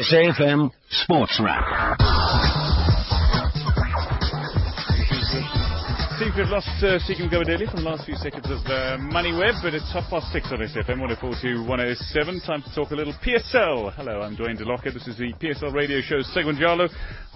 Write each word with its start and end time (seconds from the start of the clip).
SAFM 0.00 0.70
Sports 0.88 1.38
Wrap. 1.44 2.49
We've 6.40 6.48
lost 6.48 6.68
uh, 6.80 6.96
Govadeli 7.28 7.70
from 7.70 7.84
the 7.84 7.90
last 7.90 8.06
few 8.06 8.14
seconds 8.14 8.46
of 8.46 8.64
uh, 8.64 8.96
MoneyWeb, 9.12 9.60
but 9.60 9.74
it's 9.74 9.92
half 9.92 10.08
past 10.08 10.32
six 10.32 10.48
on 10.48 10.64
SFM 10.64 10.96
104 10.96 11.68
107. 11.68 12.40
Time 12.40 12.62
to 12.62 12.74
talk 12.74 12.92
a 12.92 12.94
little 12.94 13.12
PSL. 13.20 13.92
Hello, 13.92 14.22
I'm 14.22 14.38
Dwayne 14.38 14.56
DeLocca. 14.56 14.88
This 14.88 15.06
is 15.06 15.18
the 15.18 15.34
PSL 15.36 15.74
radio 15.74 16.00
show 16.00 16.22
Segundo 16.32 16.88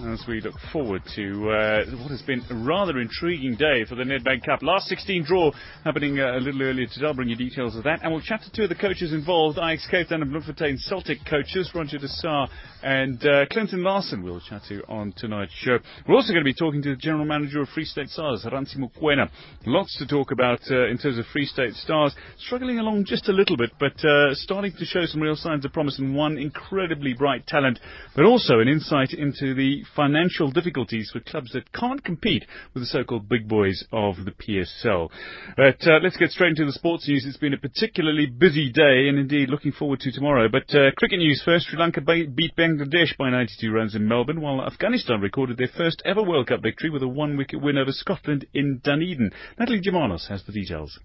as 0.08 0.24
we 0.26 0.40
look 0.40 0.54
forward 0.72 1.02
to 1.16 1.50
uh, 1.50 1.84
what 2.00 2.16
has 2.16 2.22
been 2.22 2.40
a 2.48 2.54
rather 2.54 2.98
intriguing 2.98 3.56
day 3.56 3.84
for 3.84 3.94
the 3.94 4.04
Nedbank 4.04 4.46
Cup. 4.46 4.62
Last 4.62 4.86
16 4.88 5.24
draw 5.24 5.52
happening 5.84 6.18
uh, 6.18 6.38
a 6.38 6.40
little 6.40 6.62
earlier 6.62 6.86
today. 6.86 7.04
I'll 7.04 7.12
bring 7.12 7.28
you 7.28 7.36
details 7.36 7.76
of 7.76 7.84
that. 7.84 8.00
And 8.02 8.10
we'll 8.10 8.22
chat 8.22 8.40
to 8.40 8.52
two 8.52 8.62
of 8.62 8.70
the 8.70 8.74
coaches 8.74 9.12
involved, 9.12 9.58
Ajax 9.58 9.86
Cape 9.90 10.08
Town 10.08 10.22
and 10.22 10.30
Bloemfontein 10.30 10.78
Celtic 10.78 11.18
coaches, 11.28 11.70
Roger 11.74 11.98
de 11.98 12.08
Sá 12.08 12.48
and 12.84 13.24
uh, 13.26 13.46
Clinton 13.50 13.82
Larsen 13.82 14.22
we'll 14.22 14.40
chat 14.40 14.60
to 14.68 14.82
on 14.88 15.14
tonight's 15.16 15.54
show. 15.54 15.78
We're 16.06 16.16
also 16.16 16.32
going 16.34 16.44
to 16.44 16.48
be 16.50 16.54
talking 16.54 16.82
to 16.82 16.90
the 16.90 16.96
General 17.00 17.24
Manager 17.24 17.62
of 17.62 17.68
Free 17.70 17.86
State 17.86 18.10
Stars, 18.10 18.44
Rantsi 18.44 18.76
Mokoena. 18.94 19.28
Lots 19.66 19.96
to 19.98 20.06
talk 20.06 20.30
about 20.30 20.60
uh, 20.70 20.88
in 20.88 20.98
terms 20.98 21.18
of 21.18 21.24
Free 21.32 21.46
State 21.46 21.74
Stars. 21.74 22.14
Struggling 22.38 22.78
along 22.78 23.06
just 23.06 23.28
a 23.28 23.32
little 23.32 23.56
bit, 23.56 23.70
but 23.80 24.04
uh, 24.04 24.34
starting 24.34 24.72
to 24.78 24.84
show 24.84 25.06
some 25.06 25.22
real 25.22 25.36
signs 25.36 25.64
of 25.64 25.72
promise 25.72 25.98
and 25.98 26.14
one 26.14 26.36
incredibly 26.36 27.14
bright 27.14 27.46
talent, 27.46 27.80
but 28.14 28.24
also 28.24 28.60
an 28.60 28.68
insight 28.68 29.12
into 29.12 29.54
the 29.54 29.82
financial 29.96 30.50
difficulties 30.50 31.10
for 31.10 31.20
clubs 31.20 31.52
that 31.52 31.72
can't 31.72 32.04
compete 32.04 32.44
with 32.74 32.82
the 32.82 32.86
so-called 32.86 33.28
big 33.28 33.48
boys 33.48 33.84
of 33.90 34.16
the 34.24 34.32
PSL. 34.32 35.08
But 35.56 35.86
uh, 35.86 36.00
let's 36.02 36.18
get 36.18 36.30
straight 36.30 36.50
into 36.50 36.66
the 36.66 36.72
sports 36.72 37.08
news. 37.08 37.24
It's 37.26 37.38
been 37.38 37.54
a 37.54 37.58
particularly 37.58 38.26
busy 38.26 38.70
day 38.70 39.08
and 39.08 39.18
indeed 39.18 39.48
looking 39.48 39.72
forward 39.72 40.00
to 40.00 40.12
tomorrow. 40.12 40.48
But 40.48 40.74
uh, 40.74 40.90
cricket 40.96 41.18
news 41.18 41.42
first. 41.42 41.68
Sri 41.68 41.78
Lanka 41.78 42.02
beat 42.02 42.56
Bangladesh 42.56 43.16
by 43.16 43.30
92 43.30 43.72
runs 43.72 43.94
in 43.94 44.06
Melbourne, 44.06 44.42
while 44.42 44.60
Afghanistan 44.62 45.20
recorded 45.20 45.56
their 45.56 45.70
first 45.74 46.02
ever 46.04 46.22
World 46.22 46.48
Cup 46.48 46.60
victory 46.62 46.90
with 46.90 47.02
a 47.02 47.08
one-wicket 47.08 47.62
win 47.62 47.78
over 47.78 47.92
Scotland 47.92 48.46
in 48.52 48.73
Dunedin. 48.82 49.30
Natalie 49.58 49.80
Germanos 49.80 50.28
has 50.28 50.42
the 50.44 50.52
details. 50.52 50.98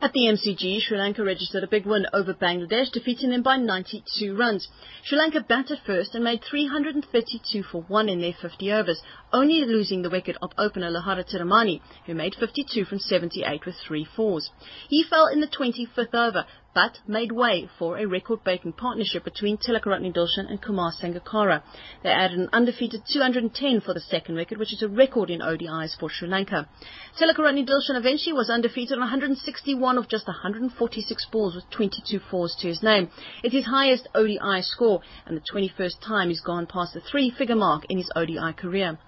At 0.00 0.12
the 0.12 0.26
MCG, 0.26 0.80
Sri 0.80 0.96
Lanka 0.96 1.24
registered 1.24 1.64
a 1.64 1.66
big 1.66 1.84
win 1.84 2.06
over 2.12 2.32
Bangladesh, 2.32 2.92
defeating 2.92 3.30
them 3.30 3.42
by 3.42 3.56
92 3.56 4.36
runs. 4.36 4.68
Sri 5.02 5.18
Lanka 5.18 5.40
batted 5.40 5.80
first 5.84 6.14
and 6.14 6.22
made 6.22 6.44
332 6.44 7.64
for 7.64 7.82
1 7.82 8.08
in 8.08 8.20
their 8.20 8.32
50 8.32 8.70
overs, 8.70 9.02
only 9.32 9.64
losing 9.64 10.02
the 10.02 10.10
wicket 10.10 10.36
of 10.40 10.52
opener 10.56 10.88
Lahiru 10.88 11.24
Thirimanne, 11.28 11.80
who 12.06 12.14
made 12.14 12.36
52 12.36 12.84
from 12.84 13.00
78 13.00 13.66
with 13.66 13.74
three 13.74 14.04
fours. 14.04 14.52
He 14.88 15.02
fell 15.02 15.26
in 15.26 15.40
the 15.40 15.48
25th 15.48 16.14
over, 16.14 16.46
but 16.74 16.98
made 17.06 17.32
way 17.32 17.68
for 17.78 17.98
a 17.98 18.06
record-breaking 18.06 18.72
partnership 18.72 19.24
between 19.24 19.56
Tillakaratne 19.56 20.14
Dilshan 20.14 20.48
and 20.48 20.60
Kumar 20.60 20.92
Sangakkara. 20.92 21.62
They 22.02 22.10
added 22.10 22.38
an 22.38 22.48
undefeated 22.52 23.02
210 23.12 23.80
for 23.80 23.94
the 23.94 24.00
second 24.00 24.36
wicket, 24.36 24.58
which 24.58 24.72
is 24.72 24.82
a 24.82 24.88
record 24.88 25.30
in 25.30 25.40
ODIs 25.40 25.98
for 25.98 26.08
Sri 26.10 26.28
Lanka. 26.28 26.68
Tillakaratne 27.20 27.66
Dilshan 27.66 27.96
eventually 27.96 28.32
was 28.32 28.50
undefeated 28.50 28.92
on 28.92 29.00
161 29.00 29.98
of 29.98 30.08
just 30.08 30.26
146 30.26 31.26
balls 31.32 31.54
with 31.54 31.68
22 31.70 32.20
fours 32.30 32.56
to 32.60 32.68
his 32.68 32.82
name. 32.82 33.08
It's 33.42 33.54
his 33.54 33.64
highest 33.64 34.08
ODI 34.14 34.62
score 34.62 35.00
and 35.26 35.36
the 35.36 35.42
21st 35.52 36.00
time 36.06 36.28
he's 36.28 36.40
gone 36.40 36.66
past 36.66 36.94
the 36.94 37.00
three-figure 37.00 37.56
mark 37.56 37.86
in 37.88 37.98
his 37.98 38.10
ODI 38.14 38.52
career. 38.56 38.98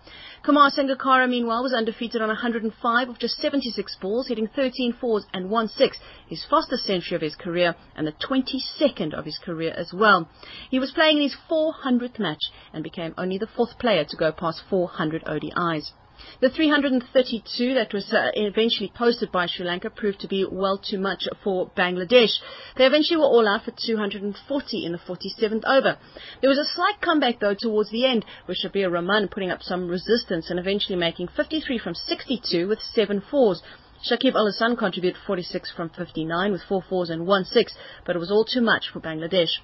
Kumar 0.42 0.70
Sangakkara, 0.70 1.28
meanwhile, 1.28 1.62
was 1.62 1.74
undefeated 1.74 2.22
on 2.22 2.28
105 2.28 3.08
of 3.10 3.18
just 3.18 3.36
76 3.42 3.96
balls, 3.96 4.28
hitting 4.28 4.46
13 4.46 4.94
fours 4.94 5.26
and 5.34 5.50
1 5.50 5.68
6, 5.68 5.98
his 6.28 6.42
fastest 6.48 6.84
century 6.84 7.14
of 7.14 7.20
his 7.20 7.36
career 7.36 7.76
and 7.94 8.06
the 8.06 8.12
22nd 8.12 9.12
of 9.12 9.26
his 9.26 9.36
career 9.36 9.74
as 9.76 9.92
well. 9.92 10.30
He 10.70 10.78
was 10.78 10.92
playing 10.92 11.18
in 11.18 11.24
his 11.24 11.36
400th 11.50 12.18
match 12.18 12.40
and 12.72 12.82
became 12.82 13.12
only 13.18 13.36
the 13.36 13.46
fourth 13.46 13.78
player 13.78 14.06
to 14.08 14.16
go 14.16 14.32
past 14.32 14.62
400 14.70 15.24
ODIs. 15.24 15.92
The 16.40 16.50
332 16.50 17.74
that 17.74 17.92
was 17.92 18.12
uh, 18.12 18.30
eventually 18.34 18.92
posted 18.94 19.30
by 19.30 19.46
Sri 19.46 19.66
Lanka 19.66 19.90
proved 19.90 20.20
to 20.20 20.28
be 20.28 20.46
well 20.50 20.78
too 20.78 20.98
much 20.98 21.24
for 21.44 21.70
Bangladesh. 21.76 22.32
They 22.76 22.86
eventually 22.86 23.18
were 23.18 23.24
all 23.24 23.46
out 23.46 23.64
for 23.64 23.72
240 23.72 24.84
in 24.84 24.92
the 24.92 24.98
47th 24.98 25.64
over. 25.64 25.98
There 26.40 26.50
was 26.50 26.58
a 26.58 26.64
slight 26.64 27.00
comeback 27.00 27.40
though 27.40 27.56
towards 27.58 27.90
the 27.90 28.06
end 28.06 28.24
with 28.46 28.58
Shabbir 28.62 28.90
Rahman 28.90 29.28
putting 29.28 29.50
up 29.50 29.62
some 29.62 29.88
resistance 29.88 30.50
and 30.50 30.58
eventually 30.58 30.96
making 30.96 31.28
53 31.28 31.78
from 31.78 31.94
62 31.94 32.68
with 32.68 32.80
seven 32.80 33.20
fours. 33.20 33.62
Shakib 34.02 34.34
Al 34.34 34.76
contributed 34.76 35.20
46 35.26 35.72
from 35.72 35.90
59 35.90 36.52
with 36.52 36.62
four 36.62 36.82
fours 36.88 37.10
and 37.10 37.26
one 37.26 37.44
six, 37.44 37.74
but 38.06 38.16
it 38.16 38.18
was 38.18 38.30
all 38.30 38.44
too 38.44 38.62
much 38.62 38.88
for 38.90 39.00
Bangladesh. 39.00 39.58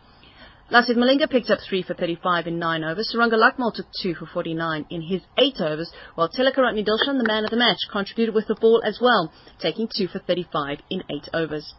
Lasith 0.68 0.96
Malinga 0.96 1.30
picked 1.30 1.48
up 1.48 1.60
3 1.60 1.84
for 1.84 1.94
35 1.94 2.48
in 2.48 2.58
9 2.58 2.82
overs. 2.82 3.14
Suranga 3.14 3.34
Lakmal 3.34 3.72
took 3.72 3.86
2 4.02 4.16
for 4.16 4.26
49 4.26 4.86
in 4.90 5.00
his 5.00 5.22
8 5.38 5.60
overs, 5.60 5.92
while 6.16 6.28
Tillakaratne 6.28 6.84
Dilshan, 6.84 7.18
the 7.18 7.24
man 7.24 7.44
of 7.44 7.50
the 7.50 7.56
match, 7.56 7.78
contributed 7.92 8.34
with 8.34 8.48
the 8.48 8.56
ball 8.56 8.82
as 8.84 8.98
well, 9.00 9.32
taking 9.60 9.86
2 9.86 10.08
for 10.08 10.18
35 10.18 10.80
in 10.90 11.04
8 11.08 11.28
overs. 11.32 11.72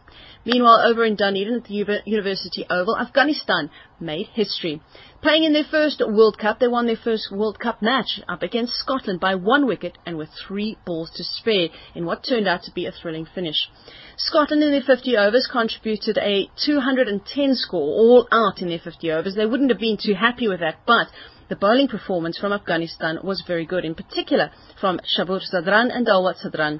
Meanwhile, 0.46 0.86
over 0.86 1.04
in 1.04 1.16
Dunedin 1.16 1.56
at 1.56 1.64
the 1.64 2.00
University 2.06 2.64
Oval, 2.70 2.96
Afghanistan 2.96 3.68
made 4.00 4.28
history. 4.28 4.80
Playing 5.20 5.42
in 5.42 5.52
their 5.52 5.64
first 5.64 6.00
World 6.00 6.38
Cup, 6.38 6.60
they 6.60 6.68
won 6.68 6.86
their 6.86 6.94
first 6.94 7.32
World 7.32 7.58
Cup 7.58 7.82
match 7.82 8.20
up 8.28 8.40
against 8.40 8.74
Scotland 8.74 9.18
by 9.18 9.34
one 9.34 9.66
wicket 9.66 9.98
and 10.06 10.16
with 10.16 10.28
three 10.46 10.78
balls 10.86 11.10
to 11.16 11.24
spare 11.24 11.70
in 11.96 12.06
what 12.06 12.22
turned 12.22 12.46
out 12.46 12.62
to 12.62 12.70
be 12.70 12.86
a 12.86 12.92
thrilling 12.92 13.26
finish. 13.26 13.68
Scotland 14.16 14.62
in 14.62 14.70
their 14.70 14.80
50 14.80 15.16
overs 15.16 15.48
contributed 15.50 16.18
a 16.18 16.48
210 16.64 17.56
score 17.56 17.80
all 17.80 18.28
out 18.30 18.62
in 18.62 18.68
their 18.68 18.78
50 18.78 19.10
overs. 19.10 19.34
They 19.34 19.44
wouldn't 19.44 19.72
have 19.72 19.80
been 19.80 19.98
too 20.00 20.14
happy 20.14 20.46
with 20.46 20.60
that, 20.60 20.86
but 20.86 21.08
the 21.48 21.56
bowling 21.56 21.88
performance 21.88 22.38
from 22.38 22.52
Afghanistan 22.52 23.18
was 23.24 23.42
very 23.44 23.66
good, 23.66 23.84
in 23.84 23.96
particular 23.96 24.52
from 24.80 25.00
Shapoor 25.18 25.40
Zadran 25.52 25.90
and 25.92 26.06
Dawlat 26.06 26.36
Zadran. 26.44 26.78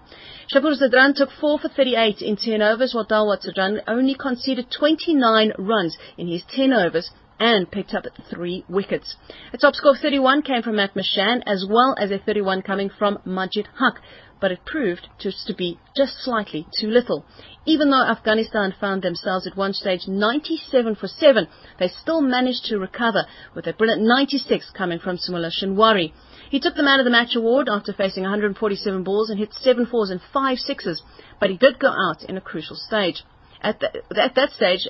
Shapoor 0.54 0.80
Zadran 0.80 1.12
took 1.16 1.30
4 1.40 1.58
for 1.58 1.68
38 1.68 2.22
in 2.22 2.36
10 2.36 2.62
overs, 2.62 2.94
while 2.94 3.04
Dawlat 3.04 3.44
Zadran 3.44 3.80
only 3.88 4.14
conceded 4.14 4.70
29 4.70 5.54
runs 5.58 5.96
in 6.16 6.28
his 6.28 6.44
10 6.54 6.72
overs 6.72 7.10
and 7.40 7.70
picked 7.70 7.94
up 7.94 8.04
three 8.30 8.64
wickets. 8.68 9.16
A 9.52 9.58
top 9.58 9.74
score 9.74 9.92
of 9.92 10.00
31 10.00 10.42
came 10.42 10.62
from 10.62 10.76
Matt 10.76 10.96
Machan 10.96 11.42
as 11.46 11.64
well 11.68 11.94
as 11.98 12.10
a 12.10 12.18
31 12.18 12.62
coming 12.62 12.90
from 12.90 13.18
Majid 13.24 13.68
Haq, 13.78 14.00
but 14.40 14.52
it 14.52 14.64
proved 14.64 15.08
just 15.18 15.46
to 15.46 15.54
be 15.54 15.78
just 15.96 16.14
slightly 16.22 16.66
too 16.78 16.88
little. 16.88 17.24
Even 17.66 17.90
though 17.90 18.02
Afghanistan 18.02 18.74
found 18.80 19.02
themselves 19.02 19.46
at 19.46 19.56
one 19.56 19.72
stage 19.72 20.06
97 20.06 20.94
for 20.94 21.08
7, 21.08 21.46
they 21.78 21.88
still 21.88 22.20
managed 22.20 22.64
to 22.66 22.78
recover 22.78 23.26
with 23.54 23.66
a 23.66 23.72
brilliant 23.72 24.02
96 24.02 24.70
coming 24.76 24.98
from 24.98 25.18
Samiullah 25.18 25.50
Shinwari. 25.50 26.12
He 26.50 26.60
took 26.60 26.76
the 26.76 26.82
Man 26.82 26.98
of 26.98 27.04
the 27.04 27.10
Match 27.10 27.36
award 27.36 27.68
after 27.68 27.92
facing 27.92 28.22
147 28.22 29.02
balls 29.02 29.28
and 29.28 29.38
hit 29.38 29.52
7 29.52 29.86
fours 29.86 30.10
and 30.10 30.20
5 30.32 30.58
sixes, 30.58 31.02
but 31.40 31.50
he 31.50 31.56
did 31.56 31.78
go 31.78 31.88
out 31.88 32.22
in 32.22 32.36
a 32.36 32.40
crucial 32.40 32.76
stage. 32.76 33.22
At, 33.60 33.80
the, 33.80 34.02
at 34.16 34.36
that 34.36 34.52
stage, 34.52 34.86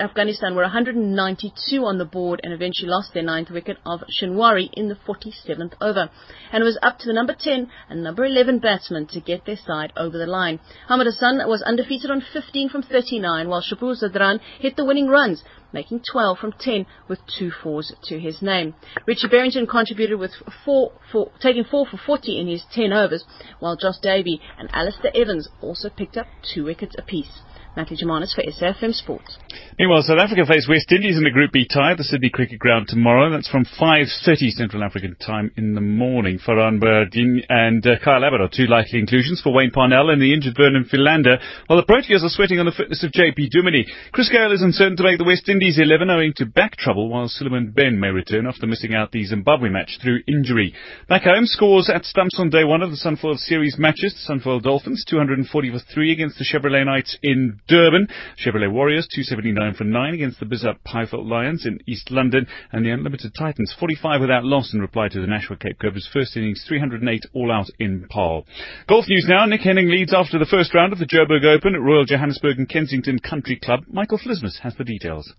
Afghanistan 0.00 0.54
were 0.54 0.62
192 0.62 1.84
on 1.84 1.98
the 1.98 2.04
board 2.06 2.40
and 2.42 2.52
eventually 2.52 2.88
lost 2.88 3.12
their 3.12 3.22
ninth 3.22 3.50
wicket 3.50 3.76
of 3.84 4.02
Shinwari 4.08 4.70
in 4.72 4.88
the 4.88 4.94
47th 4.94 5.74
over. 5.82 6.08
And 6.50 6.62
it 6.62 6.64
was 6.64 6.78
up 6.82 6.98
to 7.00 7.06
the 7.06 7.12
number 7.12 7.34
10 7.38 7.70
and 7.90 8.02
number 8.02 8.24
11 8.24 8.60
batsmen 8.60 9.06
to 9.08 9.20
get 9.20 9.44
their 9.44 9.56
side 9.56 9.92
over 9.96 10.16
the 10.16 10.26
line. 10.26 10.60
Hamid 10.88 11.06
Hassan 11.06 11.46
was 11.46 11.62
undefeated 11.62 12.10
on 12.10 12.22
15 12.32 12.70
from 12.70 12.82
39 12.82 13.48
while 13.48 13.62
Shapoor 13.62 13.94
Zadran 14.02 14.40
hit 14.60 14.76
the 14.76 14.84
winning 14.84 15.08
runs 15.08 15.44
making 15.72 16.00
12 16.10 16.38
from 16.38 16.52
10 16.58 16.86
with 17.08 17.18
two 17.38 17.50
fours 17.50 17.92
to 18.04 18.18
his 18.18 18.40
name. 18.40 18.74
Richie 19.06 19.28
Berrington 19.28 19.68
contributed 19.68 20.18
with 20.18 20.32
four, 20.64 20.92
four, 21.12 21.30
taking 21.40 21.64
4 21.64 21.86
for 21.86 21.98
40 21.98 22.40
in 22.40 22.46
his 22.48 22.64
10 22.72 22.94
overs, 22.94 23.24
while 23.58 23.76
Josh 23.76 23.98
Davey 24.00 24.40
and 24.58 24.70
Alistair 24.72 25.10
Evans 25.14 25.48
also 25.60 25.90
picked 25.90 26.16
up 26.16 26.26
two 26.54 26.64
wickets 26.64 26.94
apiece. 26.96 27.42
Natalie 27.76 27.98
Germanos 28.02 28.34
for 28.34 28.42
SAFM 28.42 28.94
Sports. 28.94 29.38
Meanwhile, 29.78 30.02
South 30.02 30.18
Africa 30.18 30.46
face 30.48 30.66
West 30.68 30.90
Indies 30.90 31.18
in 31.18 31.24
the 31.24 31.30
Group 31.30 31.52
B 31.52 31.68
tie 31.68 31.92
at 31.92 31.98
the 31.98 32.04
Sydney 32.04 32.30
Cricket 32.30 32.58
Ground 32.58 32.88
tomorrow. 32.88 33.30
That's 33.30 33.48
from 33.48 33.66
5.30 33.78 34.50
Central 34.52 34.82
African 34.82 35.16
time 35.16 35.50
in 35.56 35.74
the 35.74 35.82
morning. 35.82 36.38
Farhaan 36.38 36.80
Behardien 36.80 37.44
and 37.50 37.86
uh, 37.86 37.98
Kyle 38.02 38.24
Abbott 38.24 38.40
are 38.40 38.48
two 38.48 38.64
likely 38.66 38.98
inclusions 38.98 39.42
for 39.42 39.52
Wayne 39.52 39.70
Parnell 39.70 40.08
and 40.08 40.22
the 40.22 40.32
injured 40.32 40.56
Vernon 40.56 40.86
Philander, 40.90 41.36
while 41.66 41.78
the 41.78 41.84
Proteas 41.84 42.24
are 42.24 42.30
sweating 42.30 42.58
on 42.58 42.64
the 42.64 42.72
fitness 42.72 43.04
of 43.04 43.12
JP 43.12 43.52
Duminy. 43.54 43.84
Chris 44.12 44.30
Gayle 44.30 44.52
is 44.52 44.62
uncertain 44.62 44.96
to 44.96 45.02
make 45.02 45.18
the 45.18 45.24
West 45.24 45.46
Indies 45.46 45.78
11 45.78 46.08
owing 46.08 46.32
to 46.36 46.46
back 46.46 46.76
trouble, 46.76 47.10
while 47.10 47.28
Sulieman 47.28 47.74
Benn 47.74 48.00
may 48.00 48.08
return 48.08 48.46
after 48.46 48.66
missing 48.66 48.94
out 48.94 49.12
the 49.12 49.24
Zimbabwe 49.26 49.68
match 49.68 49.98
through 50.02 50.20
injury. 50.26 50.72
Back 51.06 51.24
home, 51.24 51.44
scores 51.44 51.90
at 51.92 52.06
stumps 52.06 52.40
on 52.40 52.48
day 52.48 52.64
one 52.64 52.80
of 52.80 52.90
the 52.90 52.96
Sunfoil 52.96 53.36
Series 53.36 53.76
matches. 53.78 54.14
The 54.14 54.34
Sunfoil 54.34 54.62
Dolphins 54.62 55.04
240 55.06 55.70
for 55.70 55.80
3 55.92 56.12
against 56.12 56.38
the 56.38 56.46
Chevrolet 56.50 56.86
Knights 56.86 57.18
in 57.22 57.60
Durban. 57.68 58.08
Chevrolet 58.38 58.70
Warriors 58.70 59.08
279 59.14 59.74
for 59.74 59.84
9 59.84 60.14
against 60.14 60.40
the 60.40 60.46
bizhub 60.46 60.76
Highveld 60.86 61.28
Lions 61.28 61.66
in 61.66 61.78
East 61.86 62.10
London. 62.10 62.46
And 62.72 62.84
the 62.84 62.90
Unlimited 62.90 63.32
Titans 63.38 63.74
45 63.78 64.20
without 64.20 64.44
loss 64.44 64.72
in 64.72 64.80
reply 64.80 65.08
to 65.08 65.20
the 65.20 65.26
Nashua 65.26 65.56
Cape 65.56 65.78
Cobras 65.80 66.08
first 66.12 66.36
innings 66.36 66.64
308 66.68 67.26
all 67.34 67.52
out 67.52 67.66
in 67.78 68.06
Paarl. 68.10 68.44
Golf 68.88 69.06
news 69.08 69.26
now. 69.28 69.44
Nick 69.46 69.62
Henning 69.62 69.88
leads 69.88 70.14
after 70.14 70.38
the 70.38 70.46
first 70.46 70.74
round 70.74 70.92
of 70.92 70.98
the 70.98 71.06
Joburg 71.06 71.44
Open 71.44 71.74
at 71.74 71.80
Royal 71.80 72.04
Johannesburg 72.04 72.58
and 72.58 72.68
Kensington 72.68 73.18
Country 73.18 73.56
Club. 73.56 73.80
Michael 73.88 74.18
Vlismas 74.18 74.60
has 74.60 74.74
the 74.76 74.84
details. 74.84 75.32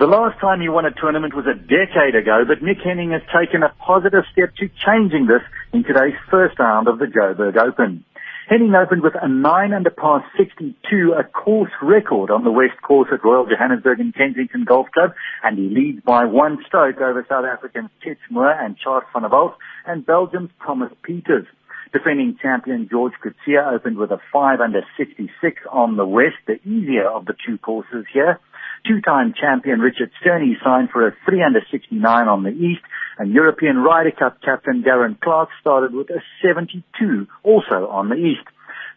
The 0.00 0.06
last 0.06 0.40
time 0.40 0.62
he 0.62 0.68
won 0.70 0.86
a 0.86 0.92
tournament 0.96 1.36
was 1.36 1.44
a 1.44 1.52
decade 1.52 2.16
ago, 2.16 2.44
but 2.48 2.62
Nick 2.62 2.78
Henning 2.82 3.10
has 3.12 3.20
taken 3.28 3.62
a 3.62 3.68
positive 3.84 4.24
step 4.32 4.48
to 4.56 4.70
changing 4.86 5.26
this 5.26 5.42
in 5.74 5.84
today's 5.84 6.16
first 6.30 6.58
round 6.58 6.88
of 6.88 6.98
the 6.98 7.04
Joburg 7.04 7.60
Open. 7.60 8.02
Henning 8.50 8.74
opened 8.74 9.02
with 9.02 9.14
a 9.14 9.28
9 9.28 9.72
under 9.72 9.90
par 9.90 10.24
62, 10.36 11.14
a 11.16 11.22
course 11.22 11.70
record 11.80 12.32
on 12.32 12.42
the 12.42 12.50
West 12.50 12.82
Course 12.82 13.08
at 13.12 13.22
Royal 13.22 13.46
Johannesburg 13.46 14.00
and 14.00 14.12
Kensington 14.12 14.64
Golf 14.64 14.88
Club, 14.92 15.12
and 15.44 15.56
he 15.56 15.68
leads 15.68 16.00
by 16.02 16.24
one 16.24 16.58
stroke 16.66 17.00
over 17.00 17.24
South 17.28 17.44
Africans 17.44 17.90
Titch 18.02 18.18
Moore 18.28 18.50
and 18.50 18.76
Charles 18.76 19.04
van 19.12 19.22
der 19.22 19.28
Walt 19.28 19.54
and 19.86 20.04
Belgium's 20.04 20.50
Thomas 20.66 20.90
Pieters. 21.08 21.46
Defending 21.92 22.38
champion 22.42 22.88
George 22.90 23.12
Coetzee 23.22 23.56
opened 23.72 23.98
with 23.98 24.10
a 24.10 24.18
5 24.32 24.60
under 24.60 24.82
66 24.96 25.60
on 25.70 25.96
the 25.96 26.04
West, 26.04 26.42
the 26.48 26.58
easier 26.68 27.08
of 27.08 27.26
the 27.26 27.34
two 27.46 27.56
courses 27.56 28.04
here. 28.12 28.40
Two-time 28.86 29.34
champion 29.38 29.80
Richard 29.80 30.10
Sterne 30.20 30.56
signed 30.64 30.90
for 30.90 31.06
a 31.06 31.14
3 31.26 31.42
under 31.42 31.60
69 31.70 32.28
on 32.28 32.42
the 32.42 32.50
East, 32.50 32.82
and 33.18 33.32
European 33.32 33.78
Ryder 33.78 34.12
Cup 34.12 34.40
captain 34.42 34.82
Darren 34.82 35.20
Clarke 35.20 35.50
started 35.60 35.92
with 35.92 36.08
a 36.10 36.20
72, 36.42 37.26
also 37.42 37.88
on 37.88 38.08
the 38.08 38.16
East. 38.16 38.46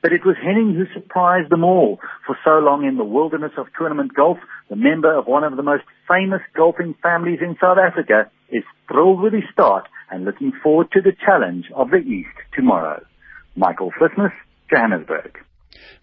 But 0.01 0.13
it 0.13 0.25
was 0.25 0.35
Henning 0.41 0.75
who 0.75 0.85
surprised 0.93 1.49
them 1.49 1.63
all. 1.63 1.99
For 2.25 2.37
so 2.43 2.59
long 2.59 2.85
in 2.85 2.97
the 2.97 3.03
wilderness 3.03 3.53
of 3.57 3.67
tournament 3.77 4.13
golf, 4.13 4.37
the 4.69 4.75
member 4.75 5.13
of 5.13 5.27
one 5.27 5.43
of 5.43 5.55
the 5.55 5.63
most 5.63 5.83
famous 6.07 6.41
golfing 6.55 6.95
families 7.01 7.39
in 7.41 7.57
South 7.59 7.77
Africa 7.77 8.29
is 8.49 8.63
thrilled 8.87 9.21
with 9.21 9.33
his 9.33 9.43
start 9.51 9.87
and 10.09 10.25
looking 10.25 10.51
forward 10.61 10.91
to 10.91 11.01
the 11.01 11.15
challenge 11.25 11.65
of 11.75 11.89
the 11.89 11.97
East 11.97 12.35
tomorrow. 12.53 13.03
Michael 13.55 13.91
Vlismas, 13.99 14.33
Johannesburg. 14.69 15.42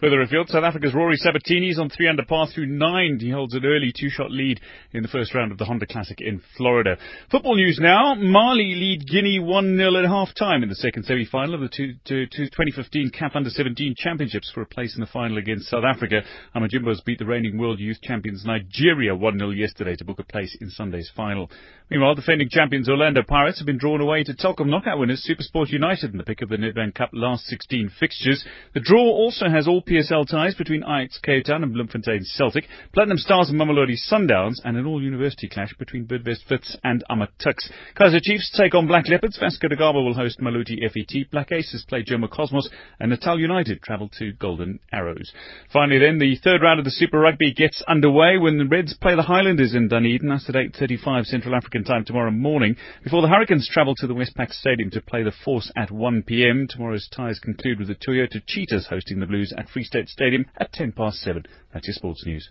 Further 0.01 0.23
afield, 0.23 0.49
South 0.49 0.65
Africa's 0.65 0.95
Rory 0.95 1.17
Sabbatini 1.17 1.71
is 1.71 1.79
on 1.79 1.91
three 1.91 2.09
under 2.09 2.25
par 2.25 2.47
through 2.47 2.67
nine. 2.67 3.19
He 3.21 3.31
holds 3.31 3.55
an 3.55 3.65
early 3.65 3.93
two-shot 3.95 4.31
lead 4.31 4.61
in 4.93 5.03
the 5.03 5.09
first 5.09 5.35
round 5.35 5.53
of 5.53 5.59
the 5.59 5.65
Honda 5.65 5.87
Classic 5.87 6.21
in 6.21 6.41
Florida. 6.57 6.97
Football 7.31 7.57
news 7.57 7.79
now. 7.81 8.15
Mali 8.15 8.75
lead 8.75 9.07
Guinea 9.07 9.39
1-0 9.39 10.03
at 10.03 10.09
half-time 10.09 10.63
in 10.63 10.69
the 10.69 10.75
second 10.75 11.05
semi-final 11.05 11.55
of 11.55 11.61
the 11.61 11.69
two, 11.69 11.95
two, 12.05 12.27
two 12.27 12.47
2015 12.47 13.11
CAF 13.11 13.37
Under-17 13.37 13.97
Championships 13.97 14.51
for 14.55 14.63
a 14.63 14.67
place 14.67 14.95
in 14.95 15.01
the 15.01 15.07
final 15.07 15.39
against 15.39 15.69
South 15.69 15.85
Africa. 15.85 16.23
Amajimbos 16.55 17.05
beat 17.05 17.19
the 17.19 17.27
reigning 17.27 17.59
world 17.59 17.79
youth 17.79 18.01
champions 18.03 18.45
Nigeria 18.45 19.13
1-0 19.13 19.57
yesterday 19.57 19.97
to 19.97 20.05
book 20.05 20.19
a 20.19 20.25
place 20.25 20.57
in 20.61 20.71
Sunday's 20.71 21.11
final. 21.15 21.51
Meanwhile, 21.91 22.15
defending 22.15 22.49
champions 22.49 22.89
Orlando 22.89 23.23
Pirates 23.23 23.59
have 23.59 23.67
been 23.67 23.79
drawn 23.79 24.01
away 24.01 24.23
to 24.23 24.33
Telkom 24.33 24.69
knockout 24.69 24.99
winners 24.99 25.29
Supersport 25.29 25.71
United 25.71 26.13
in 26.13 26.19
the 26.19 26.25
pick 26.25 26.41
of 26.41 26.49
the 26.49 26.57
Nedbank 26.57 26.95
Cup 26.95 27.11
last 27.13 27.47
16 27.47 27.91
fixtures. 27.99 28.45
The 28.75 28.81
draw 28.81 29.03
also 29.03 29.49
has 29.49 29.60
all 29.67 29.83
PSL 29.83 30.29
ties 30.29 30.55
between 30.55 30.83
Ajax 30.83 31.19
Cape 31.23 31.45
Town 31.45 31.63
and 31.63 31.73
Bloemfontein 31.73 32.23
Celtic, 32.25 32.67
Platinum 32.93 33.19
Stars 33.19 33.49
and 33.51 33.61
Mamelodi 33.61 33.97
Sundowns, 34.11 34.57
and 34.65 34.77
an 34.77 34.87
all-university 34.87 35.49
clash 35.49 35.75
between 35.79 36.07
Bidvest 36.07 36.49
Wits 36.51 36.77
and 36.85 37.05
Tuks. 37.39 37.71
Kaizer 37.97 38.21
Chiefs 38.21 38.51
take 38.57 38.75
on 38.75 38.87
Black 38.87 39.09
Leopards, 39.09 39.39
Vasco 39.39 39.69
da 39.69 39.77
Gama 39.77 40.01
will 40.01 40.15
host 40.15 40.41
Maluti 40.41 40.77
FET, 40.91 41.31
Black 41.31 41.53
Aces 41.53 41.85
play 41.89 42.03
Jomo 42.03 42.31
Cosmos, 42.31 42.69
and 42.99 43.11
Natal 43.11 43.39
United 43.39 43.83
travel 43.83 44.11
to 44.19 44.33
Golden 44.33 44.79
Arrows. 44.93 45.33
Finally 45.73 45.99
then, 45.99 46.19
the 46.19 46.37
third 46.37 46.63
round 46.63 46.79
of 46.79 46.85
the 46.85 46.91
Super 46.91 47.19
Rugby 47.19 47.53
gets 47.53 47.83
underway 47.89 48.39
when 48.39 48.59
the 48.59 48.67
Reds 48.67 48.95
play 48.95 49.15
the 49.17 49.23
Highlanders 49.23 49.75
in 49.75 49.89
Dunedin. 49.89 50.29
That's 50.29 50.49
at 50.49 50.55
8.35 50.55 51.27
Central 51.27 51.55
African 51.55 51.85
time 51.85 52.05
tomorrow 52.05 52.31
morning, 52.31 52.77
before 53.03 53.23
the 53.23 53.29
Hurricanes 53.29 53.69
travel 53.69 53.95
to 53.97 54.07
the 54.07 54.15
Westpac 54.15 54.53
Stadium 54.53 54.91
to 54.91 55.01
play 55.01 55.23
the 55.23 55.33
Force 55.45 55.71
at 55.77 55.91
1pm. 55.91 56.69
Tomorrow's 56.69 57.09
ties 57.09 57.39
conclude 57.39 57.79
with 57.79 57.89
the 57.89 57.95
Toyota 57.95 58.41
Cheetahs 58.47 58.87
hosting 58.89 59.21
the 59.21 59.27
Blues 59.27 59.50
at 59.57 59.69
Free 59.69 59.85
State 59.85 60.09
Stadium 60.09 60.47
at 60.57 60.73
10 60.73 60.93
past 60.93 61.19
7. 61.21 61.45
That's 61.73 61.87
your 61.87 61.95
sports 61.95 62.25
news. 62.27 62.51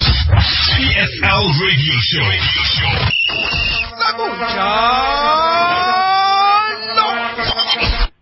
PSL 0.00 1.60
Radio 1.60 1.94
Show. 2.00 2.30